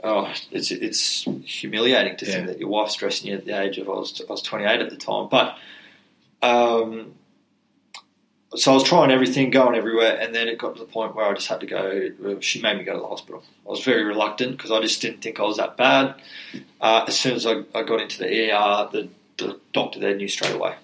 [0.05, 2.33] oh, it's it's humiliating to Yeah.
[2.33, 4.81] think that your wife's dressing you at the age of I was I was 28
[4.81, 5.57] at the time, but.
[6.43, 7.15] Um,
[8.57, 11.27] so I was trying everything, going everywhere, and then it got to the point where
[11.27, 12.41] I just had to go.
[12.41, 13.43] She made me go to the hospital.
[13.67, 16.15] I was very reluctant because I just didn't think I was that bad.
[16.81, 20.29] Uh, as soon as I, I got into the ER, the, the doctor there knew
[20.29, 20.77] straight away.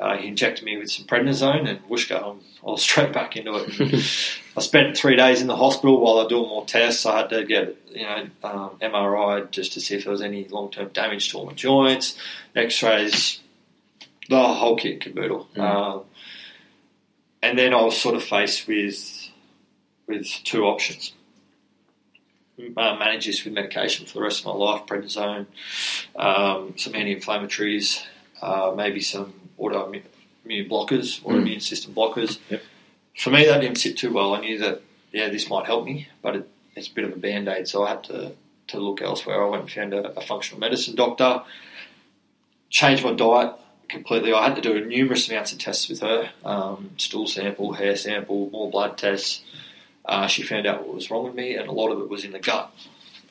[0.00, 3.54] Uh, he injected me with some prednisone, and whoosh, go, I was straight back into
[3.54, 4.04] it.
[4.56, 7.06] I spent three days in the hospital while I was doing more tests.
[7.06, 10.48] I had to get, you know, um, MRI just to see if there was any
[10.48, 12.18] long term damage to all my joints,
[12.56, 13.40] X-rays,
[14.28, 15.48] the whole kit and caboodle.
[15.54, 15.60] Mm.
[15.62, 16.04] Um,
[17.42, 19.28] and then I was sort of faced with
[20.06, 21.12] with two options.
[22.58, 25.46] Uh, manage this with medication for the rest of my life, prednisone,
[26.14, 28.04] um, some anti-inflammatories,
[28.40, 30.04] uh, maybe some autoimmune
[30.46, 32.38] blockers, autoimmune system blockers.
[32.50, 32.62] Yep.
[33.16, 34.34] For me, that didn't sit too well.
[34.34, 34.82] I knew that,
[35.12, 37.88] yeah, this might help me, but it, it's a bit of a band-aid, so I
[37.88, 38.32] had to,
[38.68, 39.42] to look elsewhere.
[39.42, 41.42] I went and found a, a functional medicine doctor,
[42.68, 43.54] changed my diet
[43.92, 44.32] completely.
[44.32, 48.50] I had to do numerous amounts of tests with her, um, stool sample, hair sample,
[48.50, 49.42] more blood tests.
[50.04, 52.24] Uh, she found out what was wrong with me, and a lot of it was
[52.24, 52.74] in the gut,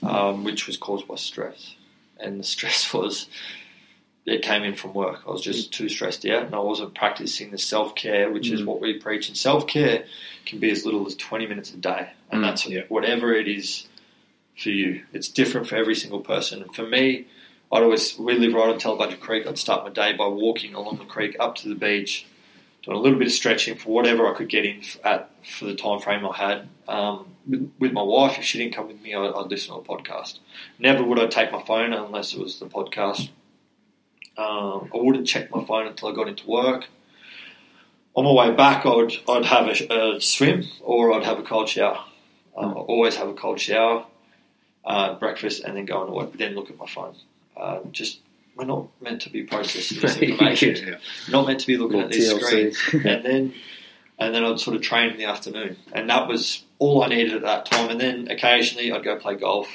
[0.01, 1.75] um, which was caused by stress.
[2.17, 3.27] And the stress was,
[4.25, 5.21] it came in from work.
[5.27, 8.61] I was just too stressed out, and I wasn't practicing the self care, which is
[8.61, 8.65] Mm.
[8.65, 9.27] what we preach.
[9.27, 10.05] And self care
[10.45, 12.81] can be as little as 20 minutes a day, and Mm, that's yeah.
[12.87, 13.87] whatever it is
[14.57, 15.03] for you.
[15.11, 16.61] It's different for every single person.
[16.61, 17.25] And for me,
[17.73, 19.47] I'd always, we live right on Tallebudgera Creek.
[19.47, 22.25] I'd start my day by walking along the creek up to the beach,
[22.83, 25.75] doing a little bit of stretching for whatever I could get in at for the
[25.75, 26.67] time frame I had.
[26.89, 29.79] Um, with, with my wife, if she didn't come with me, I'd, I'd listen to
[29.79, 30.39] a podcast.
[30.79, 33.29] Never would I take my phone unless it was the podcast.
[34.37, 36.87] Um, I wouldn't check my phone until I got into work.
[38.15, 41.69] On my way back, I'd, I'd have a, a swim or I'd have a cold
[41.69, 42.03] shower.
[42.57, 44.05] Um, I always have a cold shower,
[44.83, 46.37] uh, breakfast, and then go into work.
[46.37, 47.15] Then look at my phone.
[47.61, 48.19] Uh, just
[48.55, 50.75] we're not meant to be processing this information.
[50.87, 50.95] Yeah.
[51.29, 52.71] Not meant to be looking at this screen.
[52.71, 53.05] TLC.
[53.15, 53.53] and then
[54.19, 57.33] and then I'd sort of train in the afternoon, and that was all I needed
[57.35, 57.89] at that time.
[57.89, 59.67] And then occasionally I'd go play golf.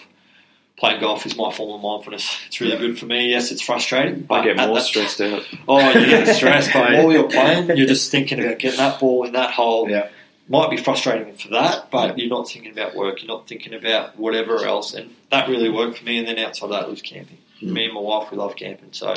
[0.78, 2.36] Playing golf is my form of mindfulness.
[2.48, 2.80] It's really Yeah.
[2.80, 3.30] good for me.
[3.30, 4.20] Yes, it's frustrating.
[4.24, 5.42] But I get more that- stressed out.
[5.68, 9.24] Oh, you get stressed, but while you're playing, you're just thinking about getting that ball
[9.24, 9.88] in that hole.
[9.88, 10.10] Yeah.
[10.48, 13.20] Might be frustrating for that, but you're not thinking about work.
[13.22, 16.18] You're not thinking about whatever else, and that really worked for me.
[16.18, 17.38] And then outside that, it was camping.
[17.62, 18.92] Me and my wife, we love camping.
[18.92, 19.14] So,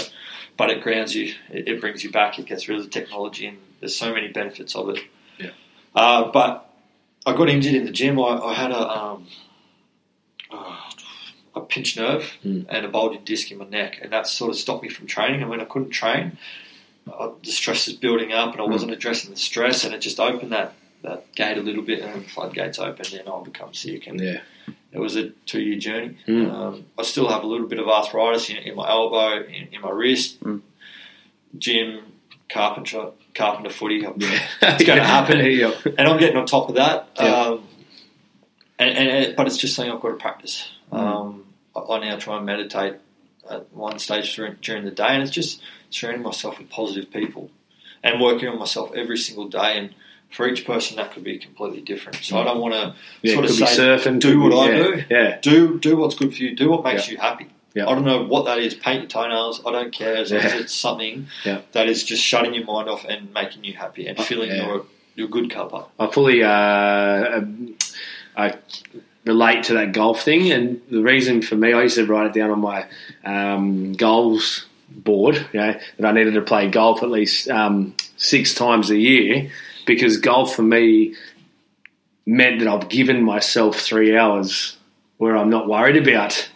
[0.58, 1.34] but it grounds you.
[1.50, 2.40] It, it brings you back.
[2.40, 5.00] It gets rid of the technology, and there's so many benefits of it.
[5.38, 5.52] Yeah.
[5.96, 6.70] Uh, but
[7.26, 8.20] I got injured in the gym.
[8.20, 9.28] I, I had a um,
[10.52, 10.76] uh,
[11.56, 12.66] a pinched nerve Mm.
[12.70, 15.42] and a bulging disc in my neck, and that sort of stopped me from training.
[15.42, 16.38] And when I couldn't train,
[17.12, 20.20] uh, the stress was building up, and I wasn't addressing the stress, and it just
[20.20, 20.74] opened that,
[21.04, 24.08] that gate a little bit, and the floodgates opened, and I'll become sick.
[24.08, 24.41] And Yeah.
[24.91, 26.18] it was a two year journey.
[26.28, 26.52] Mm.
[26.52, 29.82] Um, I still have a little bit of arthritis in, in my elbow, in, in
[29.82, 30.41] my wrist.
[30.43, 30.62] Mm.
[31.58, 32.02] gym,
[32.50, 33.95] carpenter, carpenter footy.
[33.97, 34.12] Yeah.
[34.62, 35.74] It's going to happen, Yeah.
[35.97, 37.08] and I'm getting on top of that.
[37.16, 37.24] Yeah.
[37.36, 37.68] Um,
[38.78, 40.70] and, and but it's just something I've got to practice.
[40.91, 40.97] Mm.
[41.00, 41.45] Um,
[41.76, 42.95] I, I now try and meditate
[43.50, 47.50] at one stage during, during the day, and it's just surrounding myself with positive people
[48.04, 49.78] and working on myself every single day.
[49.78, 49.95] And
[50.30, 52.17] for each person, that could be completely different.
[52.23, 54.19] So I don't want to Yeah, sort of say, surfing.
[54.19, 55.03] do what be- I yeah, do.
[55.09, 55.38] Yeah.
[55.41, 56.55] do do what's good for you.
[56.55, 57.47] Do what makes you happy.
[57.73, 57.88] Yeah.
[57.88, 58.73] I don't know what that is.
[58.73, 59.61] Paint your toenails.
[59.65, 61.61] I don't care as long as it's something Yeah.
[61.73, 64.65] that is just shutting your mind off and making you happy and filling yeah.
[64.65, 65.91] your your good cup up.
[65.99, 67.75] I fully uh, um,
[68.38, 68.55] I
[69.25, 72.34] relate to that golf thing, and the reason for me, I used to write it
[72.34, 72.86] down on my
[73.25, 78.53] um, goals board, you know, that I needed to play golf at least um, six
[78.53, 79.51] times a year
[79.90, 81.16] because golf for me
[82.26, 84.78] meant that I've given myself three hours
[85.18, 86.50] where I'm not worried about.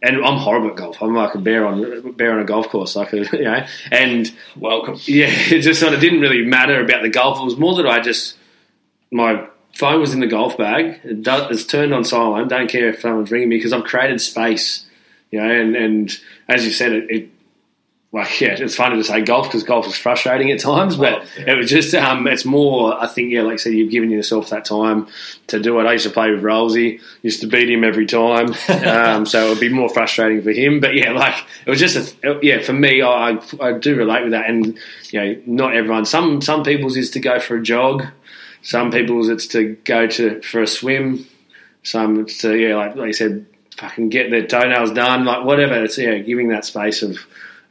[0.00, 1.02] And I'm horrible at golf.
[1.02, 3.66] I'm like a bear on bear on a golf course, like a, you know.
[3.90, 4.96] And Welcome.
[5.04, 7.40] yeah, it just sort of didn't really matter about the golf.
[7.40, 8.36] It was more that I just
[9.10, 11.00] my phone was in the golf bag.
[11.04, 12.48] It does, it's turned on silent.
[12.48, 14.86] Don't care if someone's ringing me because I've created space,
[15.30, 15.50] you know.
[15.50, 17.30] And, and as you said, it, it
[18.10, 21.24] like yeah, it's funny to say golf because golf is frustrating at times, but Oh,
[21.38, 21.52] yeah.
[21.52, 22.94] it was just um, it's more.
[22.98, 25.08] I think yeah, like I said, you've given yourself that time
[25.48, 25.84] to do it.
[25.86, 28.54] I used to play with Rolsey, used to beat him every time,
[28.86, 30.80] um, so it would be more frustrating for him.
[30.80, 31.34] But yeah, like
[31.66, 33.02] it was just a yeah for me.
[33.02, 34.78] I I do relate with that, and
[35.10, 36.04] you know, not everyone.
[36.06, 38.04] Some some people's is to go for a jog.
[38.62, 41.26] Some people's it's to go to for a swim.
[41.82, 43.46] Some it's to yeah, like like you said,
[43.76, 45.84] fucking get their toenails done, like whatever.
[45.84, 47.18] It's yeah, giving that space of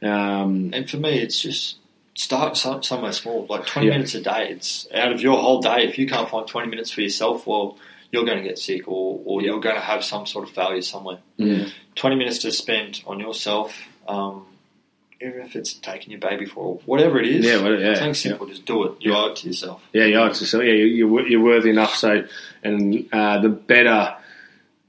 [0.02, 1.76] um, And for me, it's just
[2.14, 3.94] start some, somewhere small, like 20 Yeah.
[3.94, 4.48] minutes a day.
[4.50, 5.84] It's out of your whole day.
[5.88, 7.76] If you can't find 20 minutes for yourself, well,
[8.10, 10.82] you're going to get sick or, or you're going to have some sort of failure
[10.82, 11.18] somewhere.
[11.36, 11.66] Yeah.
[11.94, 13.76] 20 minutes to spend on yourself,
[14.08, 14.46] um,
[15.20, 17.44] even if it's taking your baby for a- whatever it is.
[17.44, 18.92] Yeah, well, yeah, Something simple, just do it.
[19.00, 19.18] You Yeah.
[19.18, 19.82] owe it to yourself.
[19.92, 21.94] Yeah, yeah, it's just, yeah, you- you're, you're worthy enough.
[21.96, 22.24] So,
[22.64, 24.14] and uh, the better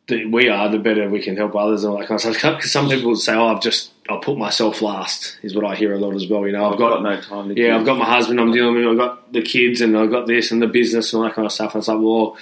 [0.08, 2.56] that we are, the better we can help others and all that kind of stuff.
[2.58, 5.94] Because some people say, "Oh, I've just I'll put myself last," is what I hear
[5.94, 6.46] a lot as well.
[6.46, 7.76] You know, I've, I've got, got, no time to yeah.
[7.78, 10.52] I've got my husband I'm dealing with, I've got the kids, and I've got this
[10.52, 11.76] and the business and all that kind of stuff.
[11.76, 12.38] And it's like, well,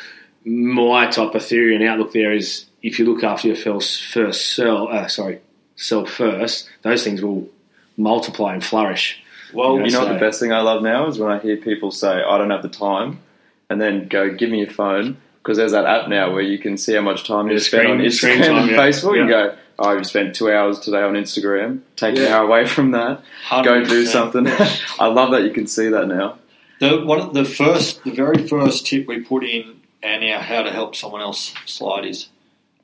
[0.45, 4.13] my type of theory and outlook there is if you look after your first,
[4.55, 5.39] self, uh, sorry,
[5.75, 7.49] self first, those things will
[7.97, 9.21] multiply and flourish.
[9.53, 9.85] Well, Yeah.
[9.85, 11.91] You know what So- the best thing I love now is when I hear people
[11.91, 13.19] say, "I don't have the time,"
[13.69, 16.77] and then go, "Give me your phone," because there's that app now where you can
[16.77, 18.77] see how much time you Yeah, spend on Instagram and yeah.
[18.77, 21.81] Facebook, and go, "Oh, you spent two hours today on Instagram.
[21.95, 23.21] Take an hour away from that.
[23.49, 24.47] Go do something."
[24.99, 26.39] I love that you can see that now.
[26.79, 30.71] The one the first, the very first tip we put in and our how to
[30.71, 32.29] help someone else slide is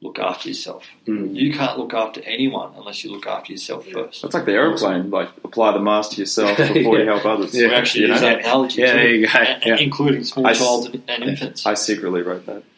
[0.04, 0.86] look after yourself.
[1.08, 1.34] Mm.
[1.34, 4.22] You can't look after anyone unless you look after yourself first.
[4.22, 5.10] That's like the aeroplane.
[5.10, 7.56] Like apply the mask to yourself before you help others.
[7.56, 7.70] Yeah.
[7.70, 8.28] we actually You use know?
[8.28, 9.32] that analogy Yeah, too, there you go.
[9.40, 9.78] a- Yeah.
[9.78, 11.66] including small I s- child and, infants.
[11.66, 12.64] I secretly wrote that.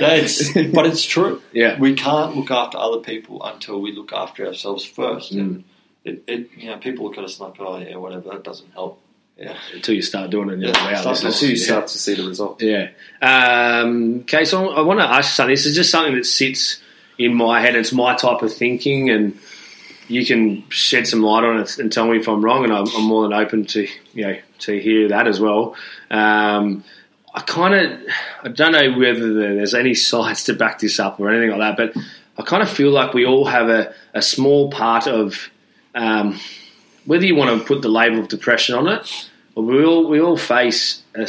[0.00, 1.40] That's, but it's true.
[1.52, 1.78] Yeah.
[1.78, 5.32] We can't look after other people until we look after ourselves first.
[5.34, 5.38] Mm.
[5.40, 5.64] And
[6.04, 9.00] it, it, you know, people look at us like, oh yeah, whatever, that doesn't help.
[9.36, 9.56] Yeah.
[9.74, 11.98] Until you start doing it, and you're Yeah, like, wow, this Until you start to
[11.98, 12.62] see the result.
[12.62, 12.88] Yeah.
[13.20, 15.52] Um, okay, so I want to ask you something.
[15.52, 16.80] This is just something that sits
[17.18, 17.74] in my head.
[17.76, 19.38] It's my type of thinking, and
[20.08, 22.64] you can shed some light on it and tell me if I'm wrong.
[22.64, 25.76] And I'm, I'm more than open to you know to hear that as well.
[26.10, 26.82] Um,
[27.34, 28.00] I kind of
[28.42, 31.94] I don't know whether there's any science to back this up or anything like that,
[31.94, 32.02] but
[32.38, 35.50] I kind of feel like we all have a, a small part of
[35.94, 36.40] um,
[37.06, 40.20] whether you want to put the label of depression on it, but we all we
[40.20, 41.26] all face a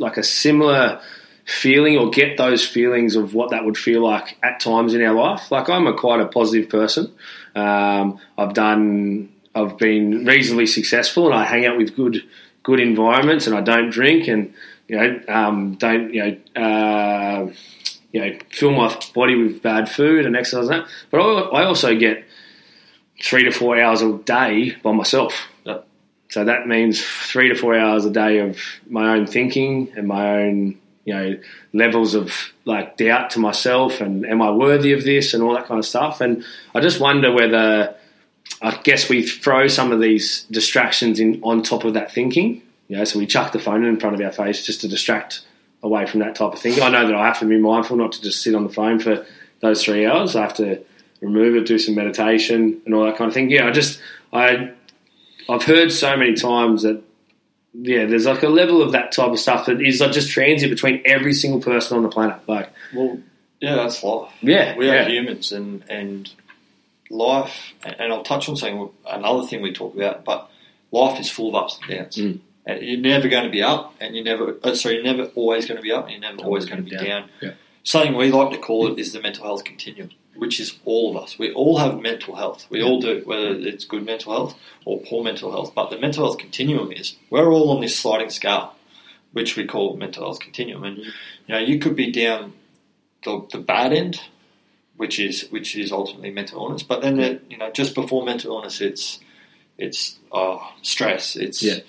[0.00, 1.00] like a similar
[1.44, 5.14] feeling or get those feelings of what that would feel like at times in our
[5.14, 5.50] life.
[5.50, 7.12] Like I'm a quite a positive person.
[7.54, 12.22] Um, I've done I've been reasonably successful and I hang out with good
[12.62, 14.54] good environments and I don't drink and
[14.86, 16.62] you know um, don't you know.
[16.62, 17.52] Uh,
[18.10, 20.88] you know, fill my body with bad food and exercise and that.
[21.10, 22.24] But I I also get
[23.22, 25.46] three to four hours a day by myself.
[25.64, 25.86] Yep.
[26.30, 28.58] So that means three to four hours a day of
[28.88, 31.38] my own thinking and my own, you know,
[31.72, 35.66] levels of like doubt to myself and am I worthy of this and all that
[35.66, 36.20] kind of stuff.
[36.20, 36.44] And
[36.74, 37.94] I just wonder whether
[38.62, 42.62] I guess we throw some of these distractions in on top of that thinking.
[42.88, 45.42] You know, so we chuck the phone in front of our face just to distract
[45.82, 46.82] away from that type of thinking.
[46.82, 48.98] I know that I have to be mindful not to just sit on the phone
[48.98, 49.26] for
[49.60, 50.34] those three hours.
[50.34, 50.82] I have to
[51.20, 53.50] remove it, do some meditation and all that kind of thing.
[53.50, 54.00] Yeah, I just
[54.32, 54.72] I
[55.48, 57.02] I've heard so many times that
[57.74, 60.70] yeah, there's like a level of that type of stuff that is like just transit
[60.70, 62.38] between every single person on the planet.
[62.46, 63.18] Like Well,
[63.60, 64.32] yeah, that's life.
[64.40, 65.06] yeah, We yeah.
[65.06, 66.30] are humans, and and
[67.10, 67.72] life.
[67.82, 70.50] And I'll touch on something another thing we talk about, but
[70.90, 72.16] life is full of ups and downs.
[72.16, 72.40] Mm.
[72.66, 75.66] And you're never going to be up, and you're never uh, sorry, you're never always
[75.66, 77.28] going to be up, and you're never always going to be down.
[77.40, 77.52] Yeah.
[77.82, 81.22] Something we like to call it is the mental health continuum, which is all of
[81.22, 81.38] us.
[81.38, 82.66] We all have mental health.
[82.70, 85.72] We all do, whether it's good mental health or poor mental health.
[85.74, 88.74] But the mental health continuum is we're all on this sliding scale,
[89.32, 90.84] which we call mental health continuum.
[90.84, 91.12] And you
[91.48, 92.52] know, you could be down
[93.24, 94.20] the, the bad end,
[94.96, 96.82] which is which is ultimately mental illness.
[96.84, 99.18] But then, the, you know, just before mental illness, it's
[99.76, 101.80] it's uh, stress, it's Yeah.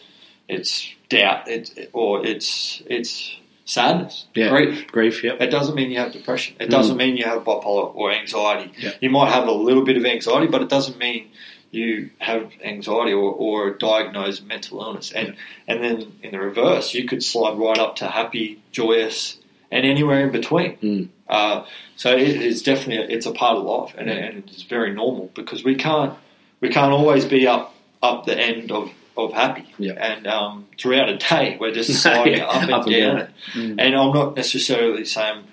[0.48, 3.36] it's doubt, it, or it's it's
[3.70, 4.50] sadness, Yeah.
[4.50, 4.88] grief.
[4.88, 5.40] Grief, yep.
[5.42, 6.56] It doesn't mean you have depression.
[6.60, 6.72] It Mm.
[6.72, 8.72] doesn't mean you have bipolar or anxiety.
[8.80, 8.92] Yeah.
[9.00, 11.28] You might have a little bit of anxiety, but it doesn't mean
[11.72, 15.12] you have anxiety or, or a diagnosed mental illness.
[15.12, 15.36] And
[15.68, 19.38] and then in the reverse, you could slide right up to happy, joyous,
[19.72, 20.78] and anywhere in between.
[20.82, 21.08] Mm.
[21.30, 21.64] Uh,
[21.96, 25.64] so it is definitely it's a part of life, and, and it's very normal because
[25.64, 26.14] we can't
[26.60, 28.90] we can't always be up up the end of.
[29.26, 29.94] Of happy, Yeah.
[29.94, 33.16] and um, throughout a day we're just sliding Yeah, up and up and down.
[33.18, 33.28] down.
[33.54, 33.76] Mm.
[33.80, 35.44] And I'm not necessarily saying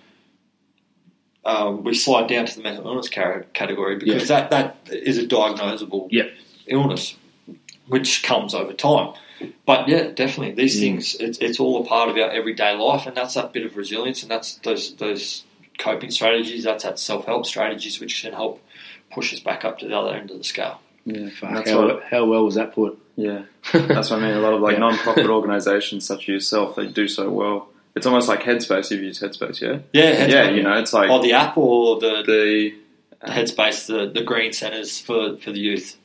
[1.45, 6.09] um, we slide down to the mental illness category because that, that is a diagnosable
[6.11, 6.31] Yep.
[6.67, 7.17] illness,
[7.87, 9.15] which comes over time.
[9.67, 10.81] But yeah, definitely these Mm.
[10.81, 11.15] things.
[11.17, 14.23] It's, it's all a part of our everyday life, and that's that bit of resilience,
[14.23, 15.45] and that's those those
[15.79, 16.65] coping strategies.
[16.65, 18.63] That's that self help strategies, which can help
[19.13, 20.81] push us back up to the other end of the scale.
[21.05, 22.99] Yeah, Fuck, how, how well was that put?
[23.17, 23.43] Yeah,
[23.73, 24.37] that's what I mean.
[24.37, 24.81] A lot of like Yeah.
[24.81, 27.69] non-profit organisations such as yourself, they do so well.
[27.95, 28.87] It's almost like Headspace.
[28.87, 29.79] If You've used Headspace, yeah?
[29.93, 30.31] Yeah, Headspace.
[30.31, 32.75] Yeah, you know, it's like or the app or the, the
[33.25, 35.97] the Headspace, the, the green centres for, for the youth.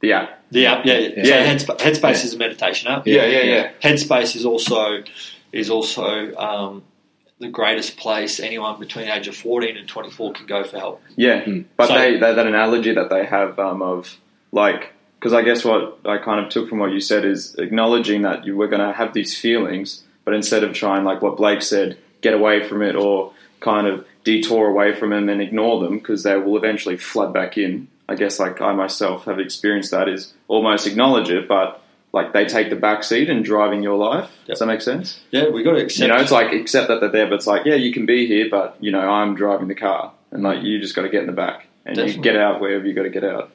[0.00, 0.42] the app.
[0.50, 1.08] The app, yeah, yeah.
[1.16, 1.56] Yeah.
[1.58, 2.24] So Headspace, Headspace Yeah.
[2.24, 3.06] is a meditation app.
[3.06, 3.70] Yeah, yeah, yeah.
[3.82, 5.04] Headspace is also
[5.52, 6.82] is also um,
[7.38, 10.78] the greatest place anyone between the age of fourteen and twenty four can go for
[10.78, 11.02] help.
[11.16, 11.66] Yeah, Mm.
[11.76, 14.16] but So- they, they that analogy that they have um, of
[14.50, 18.22] like because I guess what I kind of took from what you said is acknowledging
[18.22, 21.62] that you were going to have these feelings, but instead of trying like what Blake
[21.62, 25.98] said, get away from it or kind of detour away from them and ignore them
[25.98, 27.86] because they will eventually flood back in.
[28.08, 31.80] I guess like I myself have experienced that is almost acknowledge it, but
[32.12, 34.28] like they take the back seat in driving your life.
[34.48, 35.20] Does that make sense?
[35.30, 36.00] Yeah, we got to accept.
[36.00, 38.26] You know, it's like accept that they're there, but it's like, yeah, you can be
[38.26, 41.20] here, but you know, I'm driving the car, and like you just got to get
[41.20, 43.50] in the back and you get out wherever you got to get out.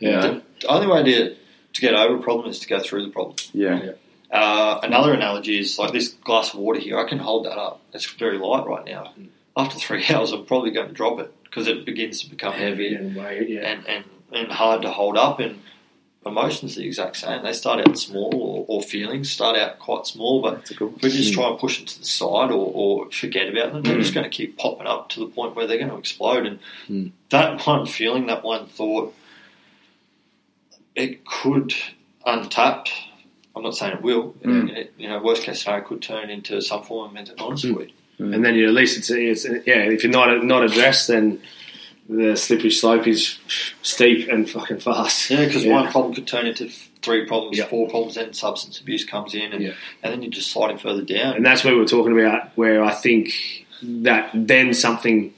[0.00, 0.40] Yeah.
[0.64, 1.36] The only way to
[1.74, 3.34] to get over a problem is to go through the problem.
[3.52, 3.92] Yeah,
[4.30, 6.98] Uh, another analogy is like this glass of water here.
[6.98, 7.80] I can hold that up.
[7.92, 9.12] It's very light right now.
[9.56, 12.96] After three hours, I'm probably going to drop it because it begins to become heavy.
[13.00, 13.60] Yeah, way- yeah.
[13.70, 15.40] and, and, and hard to hold up.
[15.40, 15.60] And
[16.26, 17.42] emotions are the exact same.
[17.42, 20.94] They start out small, or, or feelings start out quite small, but that's a cool.
[20.96, 23.82] if we just try and push them to the side or, or forget about them,
[23.82, 26.46] they're just going to keep popping up to the point where they're going to explode.
[26.46, 26.58] And
[26.88, 27.10] Mm.
[27.30, 29.14] that one feeling, that one thought,
[30.94, 31.74] it could
[32.26, 32.88] untap.
[33.56, 34.32] I'm not saying it will.
[34.44, 34.70] Mm.
[34.70, 37.74] It, you know, worst case scenario could turn into some form of mental illness Mm.
[37.74, 37.86] for
[38.18, 39.78] and then you, at least it's, it's yeah.
[39.82, 41.40] If you're not not addressed, then
[42.08, 43.38] the slippery slope is
[43.82, 45.30] steep and fucking fast.
[45.30, 45.72] Yeah, because Yeah.
[45.72, 46.68] one problem could turn into
[47.02, 47.64] three problems, Yeah.
[47.64, 49.72] four problems, then substance abuse comes in, and, Yeah.
[50.02, 51.34] and then you're just sliding further down.
[51.34, 53.32] And that's where we're talking about where I think
[53.82, 55.34] that then something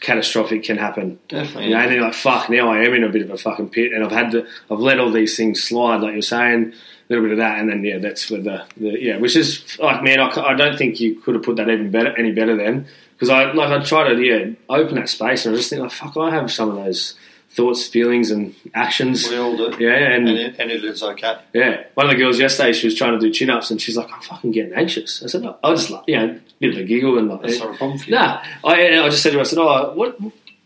[0.00, 1.18] catastrophic can happen.
[1.28, 1.64] Definitely.
[1.64, 3.36] You know, and then you're like, fuck, now I am in a bit of a
[3.36, 6.72] fucking pit and I've had to, I've let all these things slide, like you're saying,
[6.72, 9.78] a little bit of that, and then, yeah, that's where the, the yeah, which is,
[9.80, 12.86] like, man, I don't think you could have put that even better, any better then.
[13.14, 15.90] Because I, like, I try to, yeah, open that space and I just think, like,
[15.90, 17.16] fuck, I have some of those
[17.50, 19.28] thoughts, feelings, and actions.
[19.28, 19.74] we all do.
[19.78, 21.36] Yeah, and And it, and it is okay.
[21.52, 23.96] yeah, one of the girls yesterday, she was trying to do chin ups, and she's
[23.96, 25.56] like, "I'm fucking getting anxious." I said, no.
[25.64, 27.98] "I'll just like, you know, bit of a giggle and like, That's not a problem
[27.98, 28.14] for you.
[28.14, 30.16] nah." I, I just said to her, "I said, oh, what?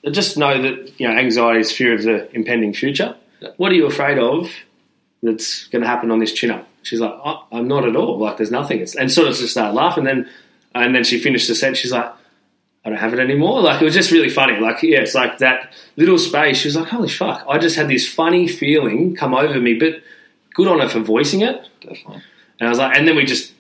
[0.07, 3.16] I just know that you know, anxiety is fear of the impending future.
[3.57, 4.51] What are you afraid of
[5.22, 8.18] that's going to happen on this chin up?" She's like, oh, "I'm not at all.
[8.18, 10.05] Like, there's nothing." It's, and sort of just started laughing.
[10.05, 10.28] Then,
[10.74, 11.78] and then she finished the sentence.
[11.78, 12.12] She's like.
[12.85, 13.61] I don't have it anymore.
[13.62, 14.59] Like it was just really funny.
[14.61, 16.59] Like yeah, it's like that little space.
[16.59, 20.03] She was like, "Holy fuck!" I just had this funny feeling come over me, but
[20.55, 21.66] good on her for voicing it.
[21.80, 22.22] Definitely.
[22.61, 23.53] And I was like, and then we just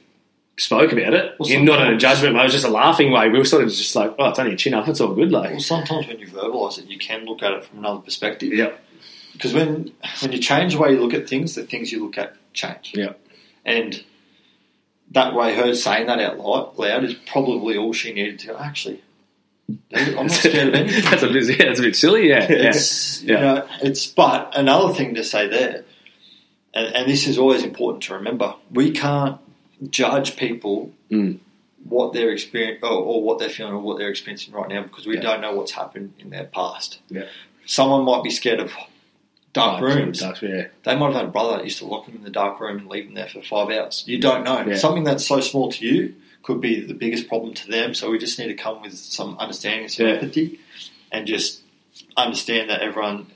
[0.56, 2.42] spoke about it, Well, in not in a judgment way.
[2.42, 3.28] It was just a laughing way.
[3.28, 4.86] We were sort of just like, oh, it's only a chin up.
[4.86, 5.32] It's all good.
[5.32, 8.52] Like, Well, sometimes when you verbalise it, you can look at it from another perspective.
[8.52, 8.70] yeah,
[9.32, 12.18] Because when when you change the way you look at things, the things you look
[12.18, 12.92] at change.
[12.94, 13.14] Yeah.
[13.64, 14.04] And
[15.10, 18.56] that way, her saying that out loud, loud is probably all she needed to.
[18.60, 19.02] Actually,
[19.94, 21.04] I'm not scared of anything.
[21.10, 22.28] that's a bit, it's a bit silly.
[22.28, 22.42] Yeah.
[22.48, 23.34] It's Yeah.
[23.34, 25.84] you know, it's but another thing to say there,
[26.74, 29.38] and, and this is always important to remember: we can't
[29.90, 31.38] judge people Mm.
[31.88, 35.06] what they're experiencing or, or what they're feeling or what they're experiencing right now because
[35.06, 35.22] we Yeah.
[35.22, 36.98] don't know what's happened in their past.
[37.08, 37.24] Yeah.
[37.66, 38.72] Someone might be scared of
[39.52, 40.20] dark rooms.
[40.20, 40.66] Dark, yeah.
[40.82, 42.78] They might have had a brother that used to lock them in the dark room
[42.78, 44.02] and leave them there for five hours.
[44.06, 44.74] You don't know.
[44.74, 46.14] Something that's so small to you
[46.44, 47.94] could be the biggest problem to them.
[47.94, 50.12] So we just need to come with some understanding, some Yeah.
[50.14, 50.60] empathy,
[51.10, 51.62] and just
[52.16, 53.26] understand that everyone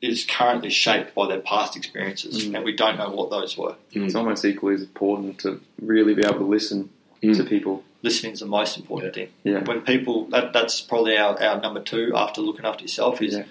[0.00, 2.56] is currently shaped by their past experiences, Mm.
[2.56, 3.76] and we don't know what those were.
[3.92, 6.90] It's almost equally as important to really be able to listen
[7.22, 7.36] Mm.
[7.36, 7.84] to people.
[8.02, 9.28] Listening is the most important thing.
[9.44, 9.62] Yeah.
[9.64, 13.44] When people, that, that's probably our, our number two after looking after yourself is Yeah.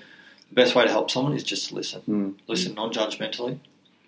[0.50, 2.02] the best way to help someone is just to listen.
[2.08, 2.34] Mm.
[2.48, 3.60] Listen non-judgmentally.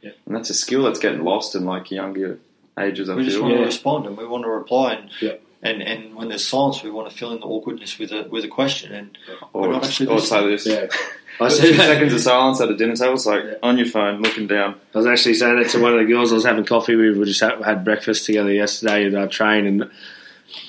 [0.02, 0.12] Yeah.
[0.26, 2.39] And that's a skill that's getting lost in like younger
[2.80, 3.10] ages.
[3.10, 3.60] I we just want Yeah.
[3.60, 5.34] to respond and we want to reply and, Yeah.
[5.62, 8.44] and and when there's silence we want to fill in the awkwardness with a with
[8.44, 9.18] a question and
[9.54, 10.66] Or, We're not actually or say this.
[10.66, 10.88] Yeah.
[11.40, 13.14] I, Two said that- seconds of silence at a dinner table.
[13.14, 13.54] It's like Yeah.
[13.64, 14.76] on your phone, looking down.
[14.94, 17.18] I was actually saying it to one of the girls I was having coffee with.
[17.18, 19.90] We just had, had breakfast together yesterday at our train, and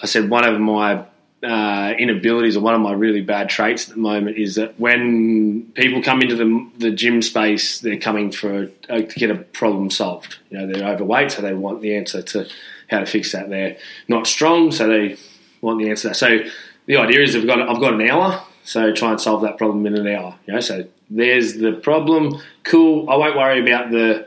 [0.03, 1.05] I said one of my
[1.45, 5.70] uh, inabilities or one of my really bad traits at the moment is that when
[5.74, 9.90] people come into the, the gym space, they're coming for uh, to get a problem
[9.90, 10.38] solved.
[10.51, 12.49] You know, they're overweight, so they want the answer to
[12.88, 13.51] how to fix that.
[13.51, 13.76] They're
[14.09, 15.16] not strong, so they
[15.61, 16.14] want the answer.
[16.14, 16.40] So
[16.86, 19.86] the idea is I've got I've got an hour, so try and solve that problem
[19.86, 20.38] in an hour.
[20.47, 22.40] You know, so there's the problem.
[22.62, 23.09] Cool.
[23.11, 24.26] I won't worry about the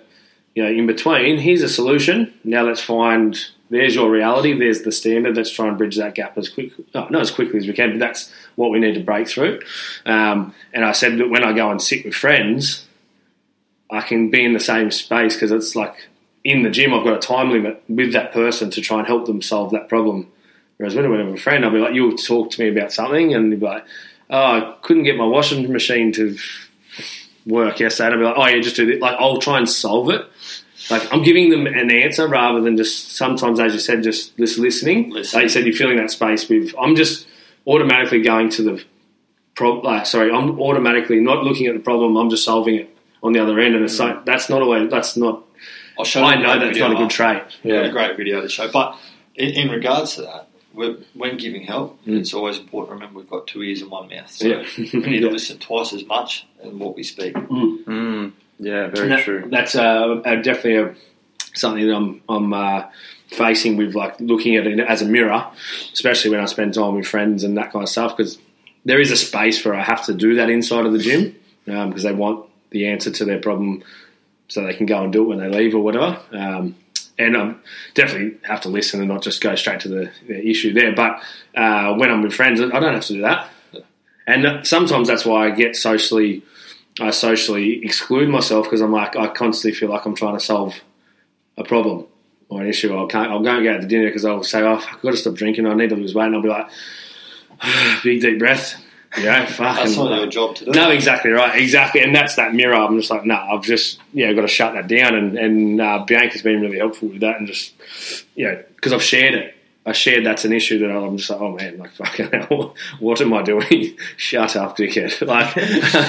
[0.55, 1.37] you know in between.
[1.37, 2.33] Here's a solution.
[2.43, 3.37] Now let's find.
[3.69, 4.57] There's your reality.
[4.57, 5.35] There's the standard.
[5.35, 7.91] Let's try and bridge that gap as quick, no, not as quickly as we can,
[7.91, 9.59] but that's what we need to break through.
[10.05, 12.85] Um, and I said that when I go and sit with friends,
[13.91, 15.95] I can be in the same space because it's like
[16.43, 19.25] in the gym, I've got a time limit with that person to try and help
[19.25, 20.31] them solve that problem.
[20.77, 23.33] Whereas when I with a friend, I'll be like, you'll talk to me about something,
[23.33, 23.85] and you'll be like,
[24.29, 26.37] oh, I couldn't get my washing machine to
[27.45, 28.13] work yesterday.
[28.13, 29.01] And I'll be like, oh, yeah, just do this.
[29.01, 30.25] Like, I'll try and solve it.
[30.89, 34.57] Like, I'm giving them an answer rather than just sometimes, as you said, just just
[34.57, 35.09] listening.
[35.09, 35.37] Listening.
[35.39, 37.27] Like you said, you're filling that space with, I'm just
[37.65, 38.83] automatically going to the
[39.55, 42.89] pro- like, sorry, I'm automatically not looking at the problem, I'm just solving it
[43.21, 43.75] on the other end.
[43.75, 45.43] And it's like, that's not a way, that's not,
[45.99, 47.43] I'll show I know that's video not a good trait.
[47.63, 47.91] We got a Yeah.
[47.91, 48.97] great video to show but
[49.35, 52.19] in, in regards to that we're, when giving help Mm.
[52.19, 54.63] it's always important to remember we've got two ears and one mouth so Yeah.
[54.77, 58.31] we need to listen twice as much in what we speak Mm.
[58.59, 59.47] Yeah, very that- true.
[59.49, 60.95] That's uh, definitely a,
[61.53, 62.83] something that I'm, I'm uh,
[63.29, 65.45] facing with, like looking at it as a mirror,
[65.93, 68.15] especially when I spend time with friends and that kind of stuff.
[68.17, 68.39] Because
[68.85, 71.35] there is a space where I have to do that inside of the gym
[71.65, 73.83] because they want the answer to their problem,
[74.47, 76.19] so they can go and do it when they leave or whatever.
[76.31, 76.75] Um,
[77.19, 77.55] and I
[77.95, 80.93] definitely have to listen and not just go straight to the, the issue there.
[80.93, 81.21] But
[81.55, 83.49] uh, when I'm with friends, I don't have to do that.
[84.25, 86.43] And sometimes that's why I get socially
[86.99, 90.75] I socially exclude myself because I'm like I constantly feel like I'm trying to solve
[91.57, 92.07] a problem
[92.49, 92.97] or an issue.
[92.97, 93.31] I can't.
[93.31, 95.35] I'll go and get out to dinner because I'll say, "Oh, I've got to stop
[95.35, 95.67] drinking.
[95.67, 96.67] I need to lose weight," and I'll be like,
[98.03, 98.83] "Big deep breath."
[99.17, 99.83] Yeah, fucking.
[99.83, 102.75] that's not your job to do No, exactly right, exactly, and that's that mirror.
[102.75, 106.05] I'm just like, no, I've just yeah, got to shut that down, and and uh,
[106.07, 107.73] Bianca's been really helpful with that, and just
[108.35, 109.56] you know, because I've shared it.
[109.87, 113.21] I shared that's an issue that I'm just like, oh man, like fucking hell, what
[113.21, 113.97] am I doing?
[114.17, 115.07] Shut up, dickhead.
[115.27, 115.57] Like,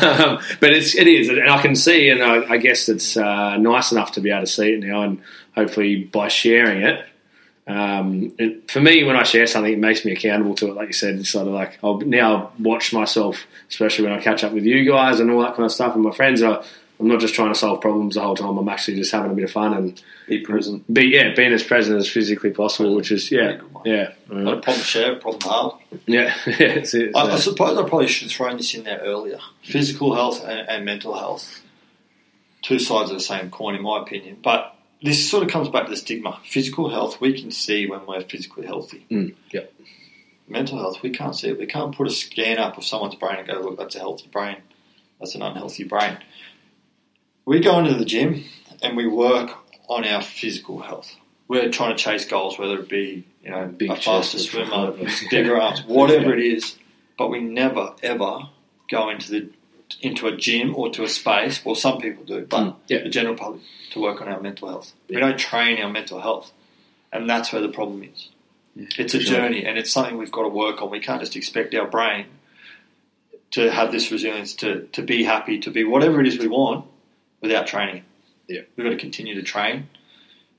[0.03, 3.57] um, but it's it is, and I can see, and I, I guess it's uh,
[3.57, 5.23] nice enough to be able to see it now, and
[5.55, 7.05] hopefully by sharing it,
[7.69, 10.75] um, it, for me, when I share something, it makes me accountable to it.
[10.75, 14.43] Like you said, it's sort of like I'll now watch myself, especially when I catch
[14.43, 16.65] up with you guys and all that kind of stuff, and my friends are.
[17.01, 18.57] I'm not just trying to solve problems the whole time.
[18.59, 20.93] I'm actually just having a bit of fun and Be present.
[20.93, 24.83] be yeah, being as present as physically possible, which is yeah, yeah, Not a problem
[24.83, 25.83] shared, problem halved.
[26.07, 26.35] yeah.
[26.47, 29.39] it's, it's, I, I suppose I probably should have thrown this in there earlier.
[29.63, 31.63] Physical health and, and mental health,
[32.63, 34.39] two sides of the same coin, in my opinion.
[34.43, 36.41] But this sort of comes back to the stigma.
[36.45, 39.07] Physical health, we can see when we're physically healthy.
[39.09, 39.73] Mm, yep.
[40.49, 41.59] Mental health, we can't see it.
[41.59, 44.27] We can't put a scan up of someone's brain and go, look, that's a healthy
[44.33, 44.57] brain.
[45.21, 46.19] That's an unhealthy brain.
[47.49, 48.45] We go into the gym
[48.83, 49.53] and we work
[49.89, 51.17] on our physical health.
[51.49, 54.93] We're trying to chase goals, whether it be you know Big a faster swimmer,
[55.31, 56.77] bigger arms, whatever it is.
[57.17, 58.51] But we never ever
[58.91, 59.49] go into the
[60.03, 61.65] into a gym or to a space.
[61.65, 63.03] Well, some people do, but Mm, yeah.
[63.05, 64.93] the general public to work on our mental health.
[65.09, 66.53] We don't train our mental health,
[67.15, 68.29] and that's where the problem is.
[68.99, 69.37] It's a sure.
[69.37, 70.91] journey, and it's something we've got to work on.
[70.91, 72.27] We can't just expect our brain
[73.53, 76.85] to have this resilience, to, to be happy, to be whatever it is we want
[77.41, 78.03] without training.
[78.49, 78.63] Yeah.
[78.77, 79.89] We've got to continue to train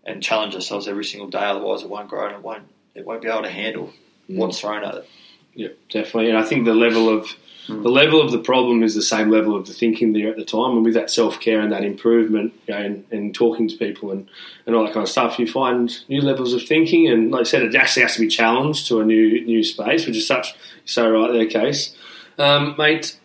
[0.06, 2.64] and challenge ourselves every single day, otherwise it won't grow and it won't
[2.96, 3.94] it won't be able to handle
[4.30, 4.38] Mm.
[4.38, 5.10] what's thrown at it.
[5.56, 6.30] Yeah, definitely.
[6.30, 7.28] And I think the level of
[7.68, 7.82] Mm.
[7.84, 10.46] the level of the problem is the same level of the thinking there at the
[10.46, 10.72] time.
[10.76, 14.12] And with that self care and that improvement, you know, and, and talking to people
[14.12, 14.28] and,
[14.66, 17.08] and all that kind of stuff, you find new levels of thinking.
[17.08, 20.06] And like I said, it actually has to be challenged to a new new space,
[20.08, 20.54] which is such
[20.86, 21.96] so right there, case,
[22.38, 23.18] um, mate.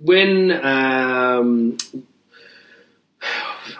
[0.00, 1.76] When um,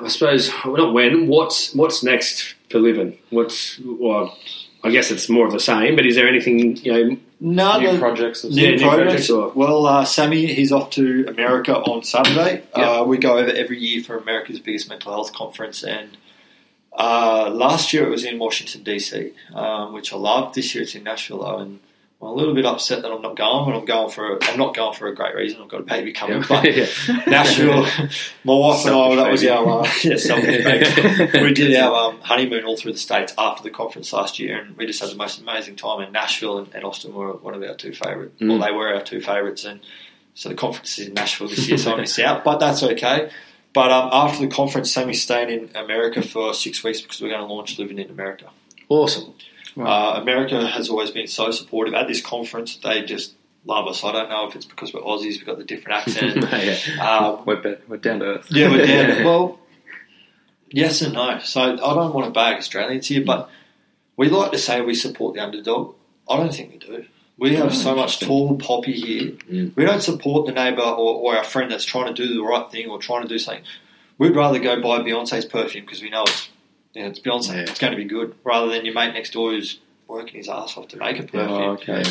[0.01, 1.27] I suppose well, not when.
[1.27, 3.19] What's what's next for LIVIN?
[3.31, 4.37] What's well,
[4.85, 5.97] I guess it's more of the same.
[5.97, 7.17] But is there anything you know?
[7.45, 8.45] No, New the- projects.
[8.45, 9.29] Or New Yeah, new projects.
[9.29, 12.63] or- Well, uh, Sammy, he's off to America on Saturday.
[12.77, 12.91] Yeah.
[13.01, 16.17] Uh, we go over every year for America's biggest mental health conference, and
[16.97, 20.55] uh, last year it was in Washington DC, um, which I loved.
[20.55, 21.81] This year it's in Nashville, though, and
[22.23, 23.65] I'm a little bit upset that I'm not going.
[23.67, 25.61] But I'm going for a, I'm not going for a great reason.
[25.61, 26.87] I've got a baby coming, but Yeah.
[27.27, 27.83] Nashville.
[28.45, 31.41] My wife and I, that was our uh, yeah, selfish baby.
[31.43, 34.77] we did our um, honeymoon all through the states after the conference last year, and
[34.77, 36.01] we just had the most amazing time.
[36.01, 38.39] And Nashville and, and Austin were one of our two favourite.
[38.39, 38.51] Mm.
[38.51, 39.81] Well, they were our two favourites, and
[40.35, 42.45] so the conference is in Nashville this year, so I miss out.
[42.45, 43.31] But that's okay.
[43.73, 47.41] But um, after the conference, Sammy's staying in America for six weeks because we're going
[47.41, 48.51] to launch LIVIN in America.
[48.89, 49.35] awesome.
[49.77, 51.95] Uh, America has always been so supportive.
[51.95, 54.05] At this conference, they just love us.
[54.05, 56.37] I don't know if it's because we're Aussies, we've got the different accent.
[56.97, 57.09] yeah.
[57.19, 58.47] um, We're, be- we're down to earth.
[58.51, 59.25] yeah, we're down.
[59.25, 59.59] well,
[60.71, 61.39] yes and no.
[61.41, 63.49] So I don't want to bag Australians here, but
[64.17, 65.95] we like to say we support the underdog.
[66.29, 67.05] I don't think we do.
[67.39, 69.31] We have so much tall poppy here.
[69.51, 69.75] Mm.
[69.75, 72.71] We don't support the neighbour or, or our friend that's trying to do the right
[72.71, 73.65] thing or trying to do something.
[74.19, 76.49] We'd rather go buy Beyonce's perfume because we know it's
[76.95, 77.55] you know, it's Beyonce.
[77.55, 77.61] Yeah.
[77.63, 80.77] It's going to be good, rather than your mate next door who's working his ass
[80.77, 82.05] off to make a perfume Oh, okay.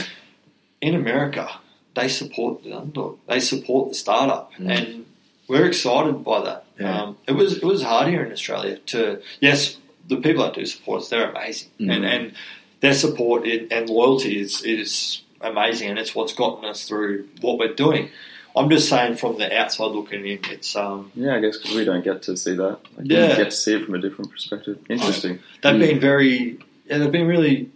[0.81, 1.47] In America,
[1.93, 3.19] they support the underdog.
[3.27, 4.69] They support the startup, Mm.
[4.77, 5.05] and
[5.47, 6.65] we're excited by that.
[6.79, 7.01] Yeah.
[7.03, 9.77] Um, it was it was hard here in Australia to yes,
[10.07, 11.95] the people that do support us, they're amazing, Mm.
[11.95, 12.31] and and
[12.79, 17.73] their support and loyalty is is amazing, and it's what's gotten us through what we're
[17.75, 18.09] doing.
[18.55, 21.85] I'm just saying from the outside looking in, it's um, Yeah, I guess because we
[21.85, 22.79] don't get to see that.
[22.97, 23.29] Like, Yeah.
[23.29, 24.77] You get to see it from a different perspective.
[24.89, 25.39] Interesting.
[25.61, 25.79] they've Mm.
[25.79, 27.69] been very yeah, they've been really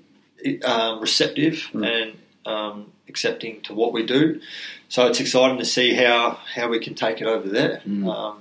[0.66, 1.86] um, receptive Mm.
[1.88, 2.14] and
[2.46, 4.40] um, accepting to what we do.
[4.90, 7.82] So it's exciting to see how, how we can take it over there.
[7.88, 8.14] Mm.
[8.14, 8.38] Um,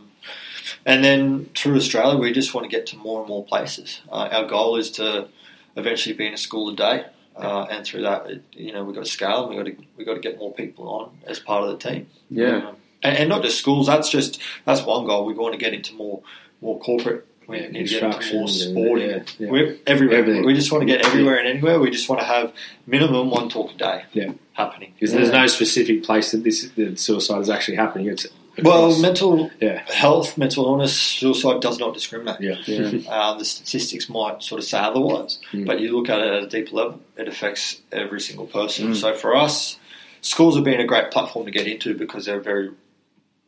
[0.84, 4.00] and then through Australia, we just want to get to more and more places.
[4.10, 5.28] Uh, our goal is to
[5.76, 7.04] eventually be in a school a day,
[7.36, 9.46] uh, and through that, it, you know, we've got to scale.
[9.46, 11.88] and We've got to we've got to get more people on as part of the
[11.90, 12.08] team.
[12.30, 12.68] Yeah.
[12.68, 13.86] Um, and, and not just schools.
[13.86, 15.24] That's just that's one goal.
[15.26, 16.22] We want to get into more
[16.60, 17.26] more corporate.
[17.46, 19.10] We Yeah, need to get into more sporting.
[19.10, 19.50] yeah, yeah.
[19.50, 20.18] We're everywhere.
[20.18, 20.46] Everything.
[20.46, 21.78] We just want to get everywhere and anywhere.
[21.78, 22.52] We just want to have
[22.86, 24.04] minimum one talk a day.
[24.14, 24.32] Yeah.
[24.54, 24.94] happening.
[24.94, 28.06] Because there's no specific place that this that suicide is actually happening.
[28.08, 28.26] It's
[28.62, 32.40] Well, mental yeah, health, mental illness, suicide does not discriminate.
[32.40, 33.10] yeah, Yeah.
[33.10, 35.66] Uh, the statistics might sort of say otherwise, Mm.
[35.66, 38.92] but you look at it at a deeper level, it affects every single person.
[38.92, 38.96] Mm.
[38.96, 39.78] So for us,
[40.20, 42.70] schools have been a great platform to get into because they're very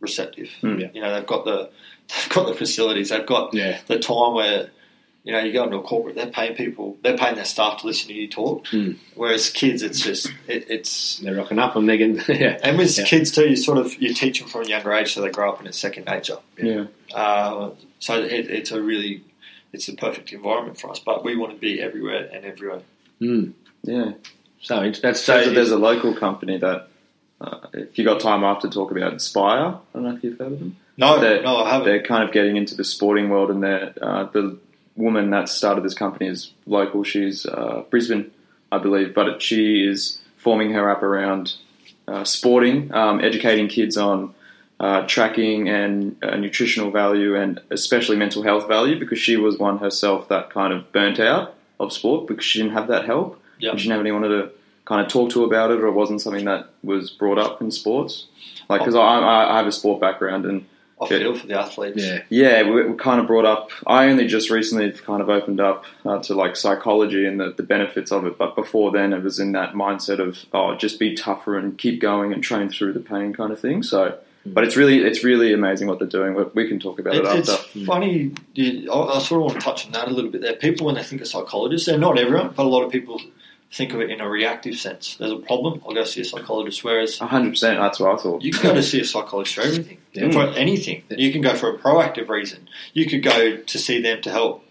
[0.00, 0.50] receptive.
[0.62, 0.80] Mm.
[0.80, 0.88] Yeah.
[0.92, 1.70] You know, they've got the
[2.08, 3.78] they've got the facilities, they've got yeah.
[3.86, 4.70] the time where
[5.26, 7.86] you know you go into a corporate, they're paying people, they're paying their staff to
[7.86, 8.64] listen to you talk.
[8.68, 8.96] Mm.
[9.14, 12.58] Whereas kids, it's just it, it's They're rocking up and they're getting yeah.
[12.62, 13.04] and with Yeah.
[13.04, 15.50] kids too, you sort of you teach them from a younger age, so they grow
[15.50, 16.38] up and it's second nature.
[16.56, 16.84] Yeah.
[17.14, 19.24] Uh, so it, it's a really
[19.72, 21.00] it's a perfect environment for us.
[21.00, 22.80] But we want to be everywhere and everywhere.
[23.20, 23.52] Mm.
[23.82, 24.12] Yeah.
[24.60, 25.50] So int- that's So so.
[25.52, 26.88] there's a local company that,
[27.40, 29.66] uh, if you got time after, talk about Inspire.
[29.66, 30.76] I don't know if you've heard of them.
[30.96, 31.86] No, They're- no, I haven't.
[31.88, 34.58] They're kind of getting into the sporting world, and they're, uh, the
[34.96, 37.04] woman that started this company is local.
[37.04, 38.30] She's uh, Brisbane,
[38.72, 41.54] I believe, but she is forming her app around
[42.08, 44.34] uh, sporting, um, educating kids on
[44.78, 49.78] uh, tracking and uh, nutritional value, and especially mental health value, because she was one
[49.78, 53.40] herself that kind of burnt out of sport because she didn't have that help.
[53.58, 53.70] Yeah.
[53.72, 54.50] She didn't have anyone to
[54.84, 57.70] kind of talk to about it, or it wasn't something that was brought up in
[57.70, 58.26] sports.
[58.68, 60.66] Like, because I, I I have a sport background, and
[61.00, 62.02] I feel for the athletes.
[62.02, 63.70] yeah, yeah, we, we kind of brought up.
[63.86, 67.62] I only just recently kind of opened up uh, to like psychology and the, the
[67.62, 71.14] benefits of it, but before then it was in that mindset of oh, just be
[71.14, 73.82] tougher and keep going and train through the pain kind of thing.
[73.82, 76.34] So, but it's really it's really amazing what they're doing.
[76.34, 78.32] We, we can talk about it, It, it's funny.
[78.58, 80.40] I, I sort of want to touch on that a little bit.
[80.40, 83.20] There, people when they think of psychologists, they're not everyone, but a lot of people
[83.72, 85.16] think of it in a reactive sense.
[85.16, 85.82] There's a problem.
[85.86, 86.82] I'll go see a psychologist.
[86.84, 87.78] Whereas hundred percent.
[87.80, 88.42] That's what I thought.
[88.42, 90.30] You can go to see a psychologist for everything, Yeah.
[90.30, 91.02] for anything.
[91.10, 92.68] You can go for a proactive reason.
[92.94, 94.64] You could go to see them to help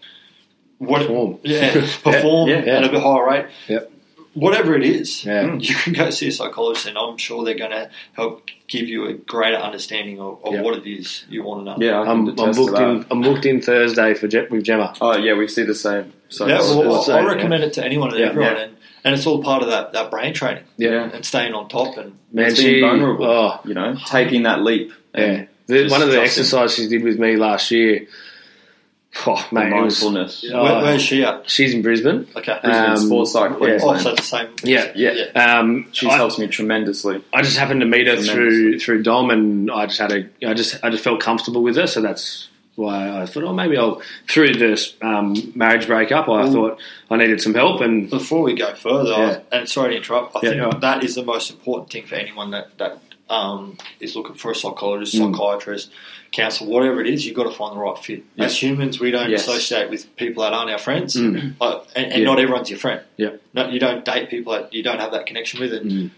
[0.78, 1.38] what Perform.
[1.42, 1.72] yeah
[2.02, 2.72] perform Yeah, yeah.
[2.78, 3.46] at a bit higher rate.
[3.68, 3.92] Yep.
[4.34, 5.54] Whatever it is, Yeah.
[5.54, 9.06] you can go see a psychologist, and I'm sure they're going to help give you
[9.06, 10.62] a greater understanding of, of Yep.
[10.64, 11.76] what it is you want to know.
[11.80, 13.06] Yeah, I can I'm, I'm booked in.
[13.10, 14.94] I'm booked in Thursday for Je- with Gemma.
[15.00, 16.12] Oh yeah, we see the same.
[16.28, 17.26] So Yeah, well, it's- I yeah.
[17.26, 18.26] recommend it to anyone and Yeah.
[18.26, 18.62] everyone, Yeah.
[18.64, 18.75] and,
[19.06, 21.96] and it's all part of that, that brain training yeah, and staying on top.
[21.96, 23.24] And Man, It's being she vulnerable.
[23.24, 24.92] Oh, you know, taking that leap.
[25.14, 25.46] yeah.
[25.68, 28.06] The, one of the exercises she did with me last year.
[29.26, 30.44] Oh, mate, it was, mindfulness.
[30.52, 30.62] Oh.
[30.62, 31.48] where, where's she at?
[31.48, 32.28] she's in Brisbane.
[32.36, 33.56] Okay, Brisbane Um, Sports Psych yeah.
[33.56, 33.98] Queensland.
[33.98, 34.48] oh, so the same.
[34.62, 34.92] Yeah.
[34.94, 35.24] Yeah.
[35.58, 37.24] Um, She's I, helped me tremendously.
[37.32, 40.52] I just happened to meet her through through Dom, and I just had a, I
[40.54, 44.00] just, I just felt comfortable with her, so that's why I thought, oh, maybe I'll
[44.28, 46.28] through this um, marriage breakup.
[46.28, 46.78] I Well- thought
[47.10, 49.40] I needed some help, and Before we go further, Yeah.
[49.50, 52.50] and sorry to interrupt, I Yeah, think that is the most important thing for anyone
[52.52, 52.98] that that
[53.28, 55.34] um, is looking for a psychologist, Mm.
[55.34, 55.90] psychiatrist,
[56.30, 57.26] counsellor, whatever it is.
[57.26, 58.22] You've got to find the right fit.
[58.36, 58.44] Yeah.
[58.44, 59.48] As humans, we don't Yes.
[59.48, 61.54] associate with people that aren't our friends, Mm.
[61.60, 62.28] Uh, and, and Yeah.
[62.28, 63.00] not everyone's your friend.
[63.16, 63.30] Yeah.
[63.52, 66.10] no, you don't date people that you don't have that connection with, and Mm.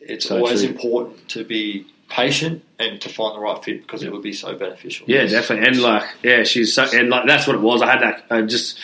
[0.00, 0.70] it's So always true.
[0.70, 4.54] important to be patient and to find the right fit because it would be so
[4.56, 5.06] beneficial.
[5.08, 5.68] Yeah, definitely.
[5.68, 7.82] And like, yeah, she's so, and like that's what it was.
[7.82, 8.78] I had that uh, just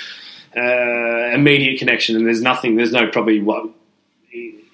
[0.56, 2.76] uh, immediate connection, and there's nothing.
[2.76, 3.70] There's no probably what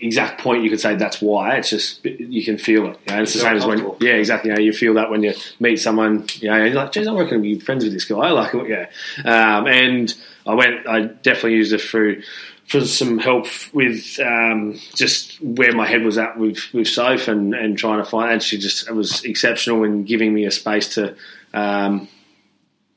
[0.00, 1.56] exact point you could say that's why.
[1.56, 2.98] It's just you can feel it.
[3.06, 4.50] You know, it's the same as when yeah, exactly.
[4.50, 6.26] You, know, you feel that when you meet someone.
[6.34, 8.30] You know, and you're like, geez, I'm not going to be friends with this guy.
[8.30, 8.86] Like, yeah.
[9.24, 10.14] Um, and
[10.46, 10.86] I went.
[10.88, 12.22] I definitely used it through.
[12.70, 17.52] For some help with um, just where my head was at with with Soph and,
[17.52, 20.94] and trying to find, and she just it was exceptional in giving me a space
[20.94, 21.16] to
[21.52, 22.08] um,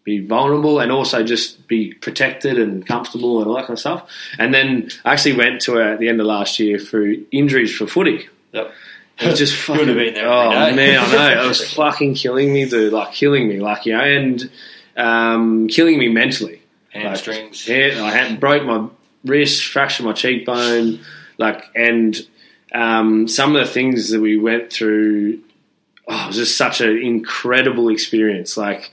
[0.03, 4.09] be vulnerable and also just be protected and comfortable and all that kind of stuff.
[4.37, 7.75] And then I actually went to her at the end of last year through injuries
[7.75, 8.27] for footy.
[8.51, 8.71] Yep.
[9.19, 9.87] It was just Would fucking.
[9.87, 12.93] have been there oh man, I know it was fucking killing me, dude.
[12.93, 14.51] Like killing me, like you know, and
[14.97, 16.61] um, killing me mentally.
[16.89, 17.67] Hamstrings.
[17.67, 18.87] Yeah, I had broke my
[19.23, 20.99] wrist, fractured my cheekbone,
[21.37, 22.15] like, and
[22.73, 25.41] um, some of the things that we went through.
[26.07, 28.57] Oh, it was just such an incredible experience.
[28.57, 28.91] Like,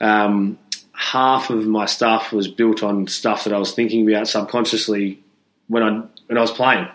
[0.00, 0.58] um,
[0.92, 5.18] half of my stuff was built on stuff that I was thinking about subconsciously
[5.68, 6.88] when I when I was playing.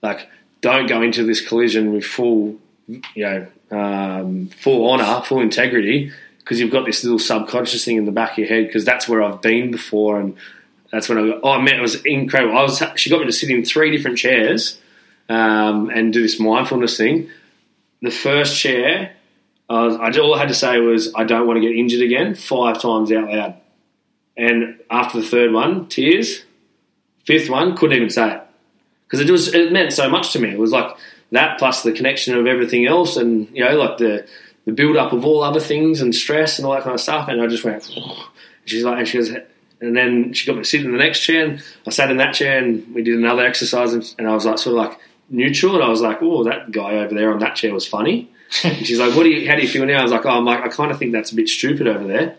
[0.00, 0.28] Like,
[0.62, 2.56] don't go into this collision with full,
[2.86, 8.06] you know, um, full honor, full integrity, because you've got this little subconscious thing in
[8.06, 8.66] the back of your head.
[8.66, 10.36] Because that's where I've been before, and
[10.92, 11.40] that's when I got.
[11.42, 12.56] Oh man, it was incredible.
[12.56, 12.82] I was.
[12.96, 14.78] She got me to sit in three different chairs
[15.28, 17.30] um, and do this mindfulness thing.
[18.02, 19.14] The first chair,
[19.70, 22.02] I was, I, all I had to say was, "I don't want to get injured
[22.02, 23.54] again." Five times out loud,
[24.36, 26.44] and after the third one, tears.
[27.24, 28.42] Fifth one, couldn't even say it
[29.06, 30.50] because it was it meant so much to me.
[30.50, 30.96] It was like
[31.30, 34.26] that plus the connection of everything else, and you know, like the
[34.66, 37.28] the build up of all other things and stress and all that kind of stuff.
[37.28, 37.90] And I just went.
[38.64, 39.32] She's like, and she goes,
[39.82, 42.16] and then she got me to sit in the next chair, and I sat in
[42.18, 44.98] that chair, and we did another exercise, and, and I was like, sort of like
[45.28, 48.30] neutral, and I was like, oh, that guy over there on that chair was funny.
[48.62, 49.98] And she's like, what do you, how do you feel now?
[49.98, 52.06] I was like, oh, I'm like, I kind of think that's a bit stupid over
[52.06, 52.36] there.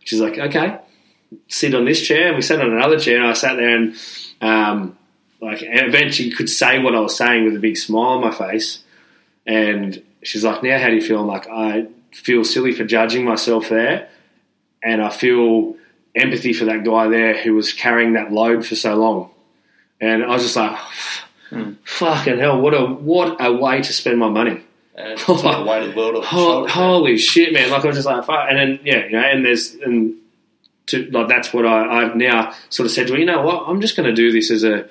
[0.00, 0.80] She's like, okay,
[1.46, 3.96] sit on this chair, and we sat on another chair, and I sat there, and
[4.40, 4.98] um,
[5.40, 8.32] like, and eventually could say what I was saying with a big smile on my
[8.32, 8.82] face,
[9.46, 11.20] and she's like, now how do you feel?
[11.20, 14.08] I'm like, I feel silly for judging myself there,
[14.82, 15.76] and I feel
[16.14, 19.30] empathy for that guy there who was carrying that load for so long.
[20.00, 20.78] And I was just like,
[21.84, 24.62] fucking hell, what a what a way to spend my money.
[24.94, 27.70] And it's like of world off your Ho- holy shit, man!
[27.70, 28.46] Like I was just like, fuck.
[28.48, 30.16] And then yeah, you know, and there's and
[30.86, 33.18] to like that's what I, I've now sort of said to her.
[33.18, 33.68] You know what?
[33.68, 34.88] I'm just going to do this as a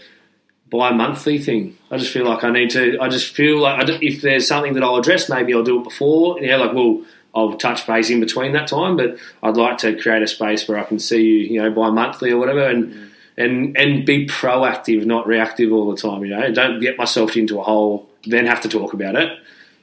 [0.70, 1.78] bi-monthly thing.
[1.92, 2.98] I just feel like I need to.
[3.00, 5.84] I just feel like I if there's something that I'll address, maybe I'll do it
[5.84, 6.40] before.
[6.42, 7.04] Yeah, like well,
[7.34, 10.78] I'll touch base in between that time, but I'd like to create a space where
[10.78, 13.08] I can see you, you know, bi-monthly or whatever, and.
[13.38, 16.24] And, and be proactive, not reactive all the time.
[16.26, 19.32] You know, don't get myself into a hole, then have to talk about it.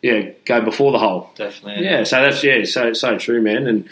[0.03, 1.31] Yeah, go before the hole.
[1.35, 1.83] Definitely.
[1.83, 3.67] Yeah, so that's yeah, so so true, man.
[3.67, 3.89] And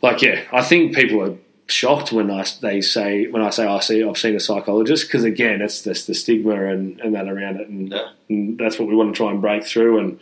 [0.00, 1.36] like, yeah, I think people are
[1.68, 5.22] shocked when I they say when I say I see I've seen a psychologist because
[5.22, 8.08] again, it's this the stigma and, and that around it, and, Yeah.
[8.30, 9.98] and that's what we want to try and break through.
[9.98, 10.18] And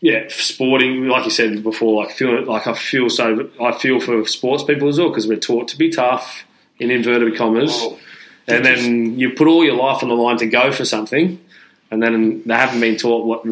[0.00, 4.24] yeah, sporting, like you said before, like feeling like I feel so I feel for
[4.26, 6.44] sports people as well because we're taught to be tough
[6.78, 7.98] in inverted commas, Oh,
[8.46, 11.40] and then you put all your life on the line to go for something,
[11.90, 13.44] and then they haven't been taught what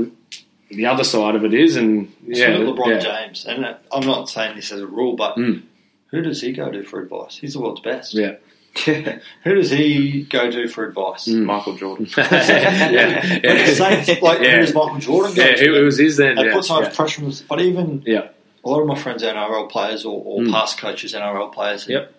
[0.71, 2.99] the other side of it is, and yeah, yeah, LeBron yeah.
[2.99, 5.63] James, and uh, I'm not saying this as a rule, but Mm.
[6.11, 7.37] who does he go to for advice?
[7.37, 8.15] He's the world's best.
[8.15, 8.37] Yeah.
[9.45, 11.27] Who does he go to for advice?
[11.29, 11.45] Mm.
[11.45, 12.07] Michael Jordan.
[12.17, 13.67] yeah, But
[14.05, 14.57] same, like Yeah.
[14.57, 15.65] who does Michael Jordan go yeah, to?
[15.65, 16.37] it, it was his then.
[16.37, 16.97] They Yeah, put so much yeah.
[16.97, 18.29] pressure on us, but even Yeah.
[18.65, 20.51] a lot of my friends are NRL players or, or Mm.
[20.51, 21.85] past coaches, NRL players.
[21.87, 22.15] and- Yep.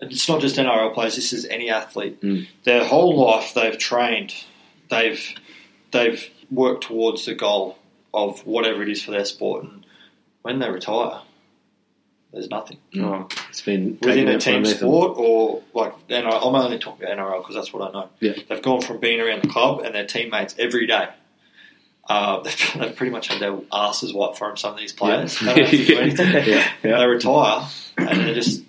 [0.00, 1.16] and it's not just NRL players.
[1.16, 2.20] This is any athlete.
[2.20, 2.46] Mm.
[2.64, 4.34] Their whole life they've trained,
[4.90, 5.34] they've
[5.92, 7.78] they've worked towards the goal
[8.12, 9.84] of whatever it is for their sport, and
[10.42, 11.20] when they retire,
[12.36, 16.46] there's nothing Oh, It's been within taken a team sport or like NRL.
[16.46, 18.08] I'm only talking about NRL because that's what I know.
[18.20, 18.32] Yeah.
[18.46, 21.08] They've gone from being around the club and their teammates every day.
[22.06, 25.38] Uh, they've, they've pretty much had their asses wiped from some of these players.
[25.40, 26.26] They don't have to do anything.
[26.46, 26.98] yeah, yeah.
[26.98, 27.66] They retire
[27.96, 28.62] and they just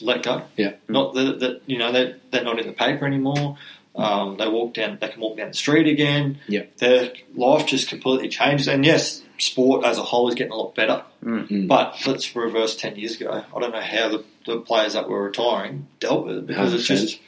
[0.00, 0.42] let go.
[0.56, 0.72] Yeah.
[0.88, 3.58] Not that, that you know they they're not in the paper anymore.
[3.94, 4.96] Um, they walk down.
[4.98, 6.38] They can walk down the street again.
[6.48, 6.78] Yep.
[6.78, 8.66] Their life just completely changes.
[8.66, 11.02] And yes, sport as a whole is getting a lot better.
[11.24, 11.66] Mm.
[11.66, 13.30] But let's reverse ten years ago.
[13.54, 16.84] I don't know how the, the players that were retiring dealt with it because it's
[16.84, 16.86] 100%.
[16.88, 17.20] just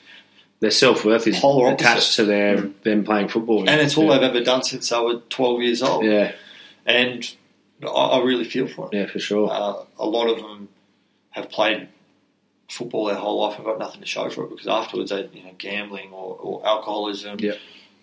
[0.61, 1.85] Their self worth is Polar opposite.
[1.87, 4.15] attached to their them playing football, and it's all yeah.
[4.19, 6.05] they've ever done since they were twelve years old.
[6.05, 6.33] Yeah,
[6.87, 7.35] And
[7.83, 8.97] I, I really feel for it.
[8.97, 9.51] yeah, for sure.
[9.51, 10.69] Uh, a lot of them
[11.31, 11.89] have played
[12.69, 15.43] football their whole life and got nothing to show for it because afterwards they, you
[15.45, 17.37] know, gambling or, or alcoholism.
[17.39, 17.53] Yeah.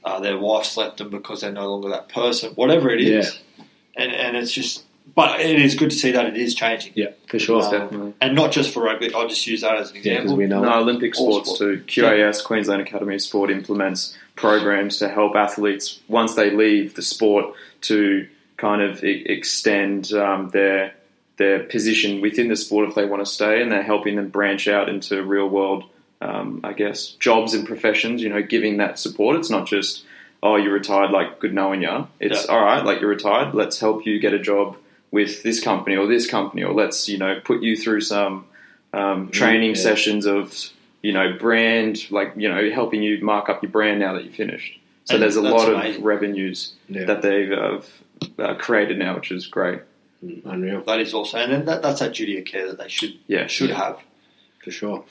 [0.03, 2.51] Uh, their wives left them because they're no longer that person.
[2.53, 3.39] Whatever it is,
[3.99, 4.83] and and it's just.
[5.15, 7.61] But it is good to see that it is changing, Yeah, for sure.
[7.63, 8.13] Uh, Definitely.
[8.21, 9.11] and not just for rugby.
[9.13, 10.37] I'll just use that as an yeah, because example.
[10.37, 10.61] we know.
[10.61, 11.87] No, Olympic All sports sport.
[11.87, 12.01] too.
[12.01, 17.53] QAS, Queensland Academy of Sport, implements programs to help athletes once they leave the sport
[17.81, 20.93] to kind of e- extend um, their
[21.37, 24.67] their position within the sport if they want to stay, and they're helping them branch
[24.67, 25.85] out into real world,
[26.21, 28.21] um, I guess, jobs and professions.
[28.21, 29.37] You know, giving that support.
[29.37, 30.03] It's not just
[30.41, 32.07] oh, you're retired, like good knowing you.
[32.19, 32.51] It's Yeah.
[32.53, 33.53] all right, like you're retired.
[33.53, 34.77] Let's help you get a job
[35.11, 38.45] with this company or this company, or let's you know put you through some
[38.93, 39.75] um, training Yeah.
[39.81, 40.55] sessions of
[41.01, 44.33] you know brand, like you know helping you mark up your brand now that you're
[44.33, 44.79] finished.
[45.05, 46.01] So And there's a lot amazing.
[46.01, 47.79] of revenues Yeah, that they've uh,
[48.37, 49.79] uh, created now, which is great.
[50.45, 53.47] unreal That is also, and that, that's that duty of care that they should Yeah,
[53.47, 53.77] should Yeah.
[53.77, 53.97] have.
[54.63, 55.05] for sure.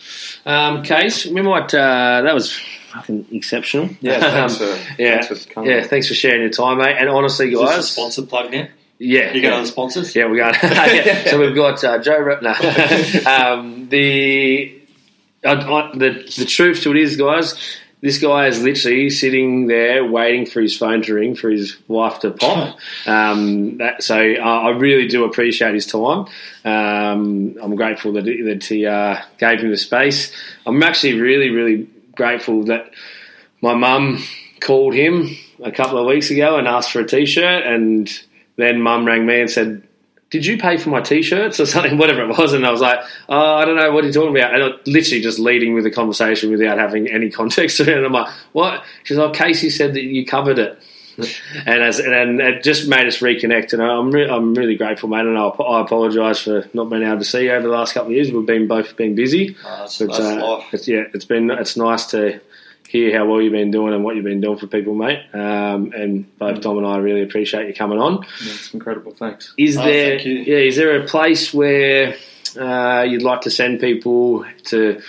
[0.47, 1.72] Um, Case, we might.
[1.74, 2.61] Uh, that was
[2.93, 3.91] fucking exceptional.
[4.01, 5.70] Yeah, thanks Um, for yeah, thanks for coming.
[5.70, 5.82] yeah.
[5.86, 6.97] Thanks for sharing your time, mate.
[6.99, 8.68] And honestly, Is this a guys, sponsor plug now?
[8.99, 9.55] yeah, You got yeah.
[9.57, 10.14] other sponsors?
[10.16, 10.57] Yeah, we got.
[10.62, 11.24] yeah.
[11.30, 12.43] So we've got uh, Joe Rep.
[12.43, 12.53] No.
[13.26, 14.80] um, the,
[15.45, 17.55] I, I, the the truth to it is, guys,
[18.01, 22.20] this guy is literally sitting there waiting for his phone to ring for his wife
[22.20, 22.78] to pop.
[23.07, 26.26] Um, that, so I, I really do appreciate his time.
[26.64, 30.32] Um, I'm grateful that, he- that he uh, gave him the space.
[30.66, 31.89] I'm actually really, really
[32.19, 32.91] grateful that
[33.62, 34.23] my mum
[34.61, 38.11] called him a couple of weeks ago and asked for a t-shirt and
[38.57, 39.83] then mum rang me and said
[40.31, 41.97] did you pay for my t-shirts or something?
[41.97, 42.99] Whatever it was and i was like
[43.29, 44.53] oh i don't know what are you talking about?
[44.53, 47.97] And literally just leading with a conversation without having any context to it.
[47.97, 48.83] And i'm like what?
[49.05, 50.79] She's like oh, casey said that you covered it
[51.66, 55.27] and as and it just made us reconnect and i'm, re- I'm really grateful mate
[55.27, 58.11] and I, I apologise for not being able to see you over the last couple
[58.11, 61.25] of years we've been both been busy Uh, that's, but that's uh, it's, yeah, it's
[61.25, 62.41] been it's nice to
[62.89, 65.21] hear how well you've been doing and what you've been doing for people, mate.
[65.35, 68.23] Um, and both Dom and I really appreciate you coming on.
[68.43, 69.12] Yeah, it's incredible.
[69.12, 69.53] Thanks.
[69.59, 70.37] Is Oh, there thank you.
[70.37, 70.57] yeah?
[70.57, 72.16] Is there a place where
[72.59, 75.03] uh, you'd like to send people to?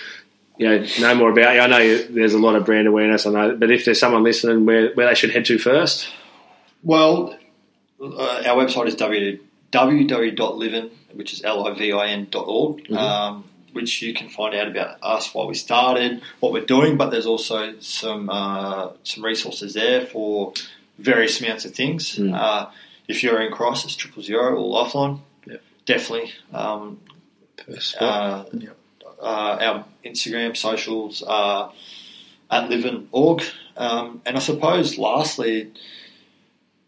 [0.60, 1.60] You know, know more about you.
[1.60, 3.24] I know there's a lot of brand awareness.
[3.26, 6.08] I know, but if there's someone listening, where where they should head to first?
[6.82, 7.34] Well,
[8.00, 8.94] uh, our website is
[9.72, 12.96] www.livin, which is L-I-V-I-N dot org, Mhm.
[12.96, 17.10] um, which you can find out about us, why we started, what we're doing, but
[17.10, 20.52] there's also some uh, some resources there for
[20.98, 22.16] various amounts of things.
[22.16, 22.34] Mm.
[22.38, 22.66] Uh,
[23.08, 25.62] if you're in crisis, triple zero or lifeline, Yep.
[25.86, 26.32] definitely.
[26.52, 26.98] Um,
[27.98, 28.44] uh,
[29.20, 31.72] uh, our Instagram socials are
[32.50, 33.42] at live.org.
[33.76, 35.70] Um, and I suppose, lastly,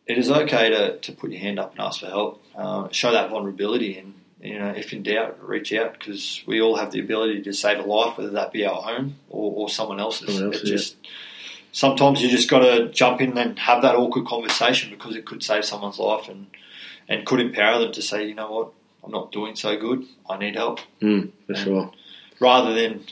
[0.07, 2.43] it is okay to, to put your hand up and ask for help.
[2.55, 6.76] Uh, show that vulnerability, and you know, if in doubt, reach out because we all
[6.76, 10.01] have the ability to save a life, whether that be our own or, or someone
[10.01, 10.35] else's.
[10.35, 10.97] Someone else's, it just
[11.72, 15.43] sometimes you just got to jump in and have that awkward conversation because it could
[15.43, 16.49] save someone's life and
[17.09, 18.72] and could empower them to say, you know what,
[19.03, 20.05] I'm not doing so good.
[20.28, 21.93] I need help Mm, for sure.
[22.43, 23.05] Rather than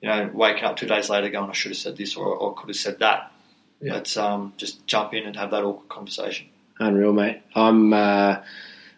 [0.00, 2.54] you know waking up two days later going I should have said this or, or
[2.54, 3.32] could have said that.
[3.80, 3.94] Yeah.
[3.94, 6.48] Let's um, just jump in and have that awkward conversation.
[6.78, 7.42] Unreal, mate.
[7.54, 8.36] I'm uh,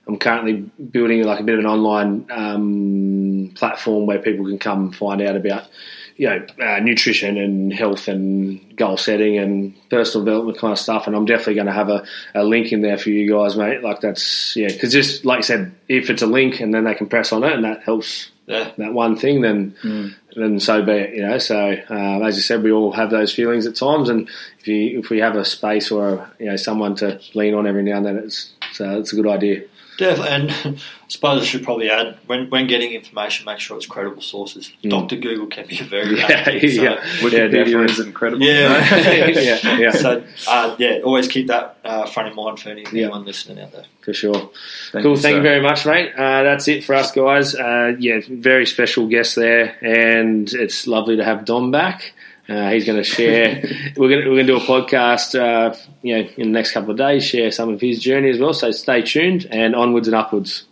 [0.07, 4.93] I'm currently building like a bit of an online um, platform where people can come
[4.93, 5.69] find out about
[6.17, 11.07] you know uh, nutrition and health and goal setting and personal development kind of stuff.
[11.07, 13.83] And I'm definitely going to have a, a link in there for you guys, mate.
[13.83, 16.95] Like that's yeah, because just like you said, if it's a link and then they
[16.95, 20.15] can press on it and that helps Yeah, that one thing, then Mm.
[20.37, 21.15] then so be it.
[21.17, 21.39] You know.
[21.39, 21.57] So
[21.91, 24.29] uh, as you said, we all have those feelings at times, and
[24.61, 27.83] if you if we have a space or you know someone to lean on every
[27.83, 29.63] now and then, it's so it's a good idea.
[30.01, 30.29] Definitely.
[30.65, 34.23] And I suppose I should probably add when when getting information, make sure it's credible
[34.23, 34.73] sources.
[34.83, 34.91] Mm.
[34.91, 36.97] Doctor Google can be a very Yeah, bad thing, so- yeah.
[37.21, 37.85] Wikipedia definitely.
[37.93, 38.43] is incredible.
[38.47, 39.31] Yeah.
[39.31, 43.05] yeah, yeah, So uh, yeah, always keep that uh, front in mind for any, Yeah.
[43.05, 43.85] anyone listening out there.
[44.03, 44.51] for sure.
[44.93, 45.17] Thank cool.
[45.17, 45.37] Thank sir.
[45.37, 46.13] you very much, mate.
[46.17, 47.55] Uh, that's it for us, guys.
[47.55, 52.13] Uh, yeah, very special guest there, and it's lovely to have Dom back.
[52.51, 53.63] Uh, he's going to share.
[53.97, 55.39] we're going to we're going to do a podcast.
[55.39, 58.39] Uh, you know, in the next couple of days, share some of his journey as
[58.41, 58.53] well.
[58.53, 60.65] So stay tuned and onwards and upwards.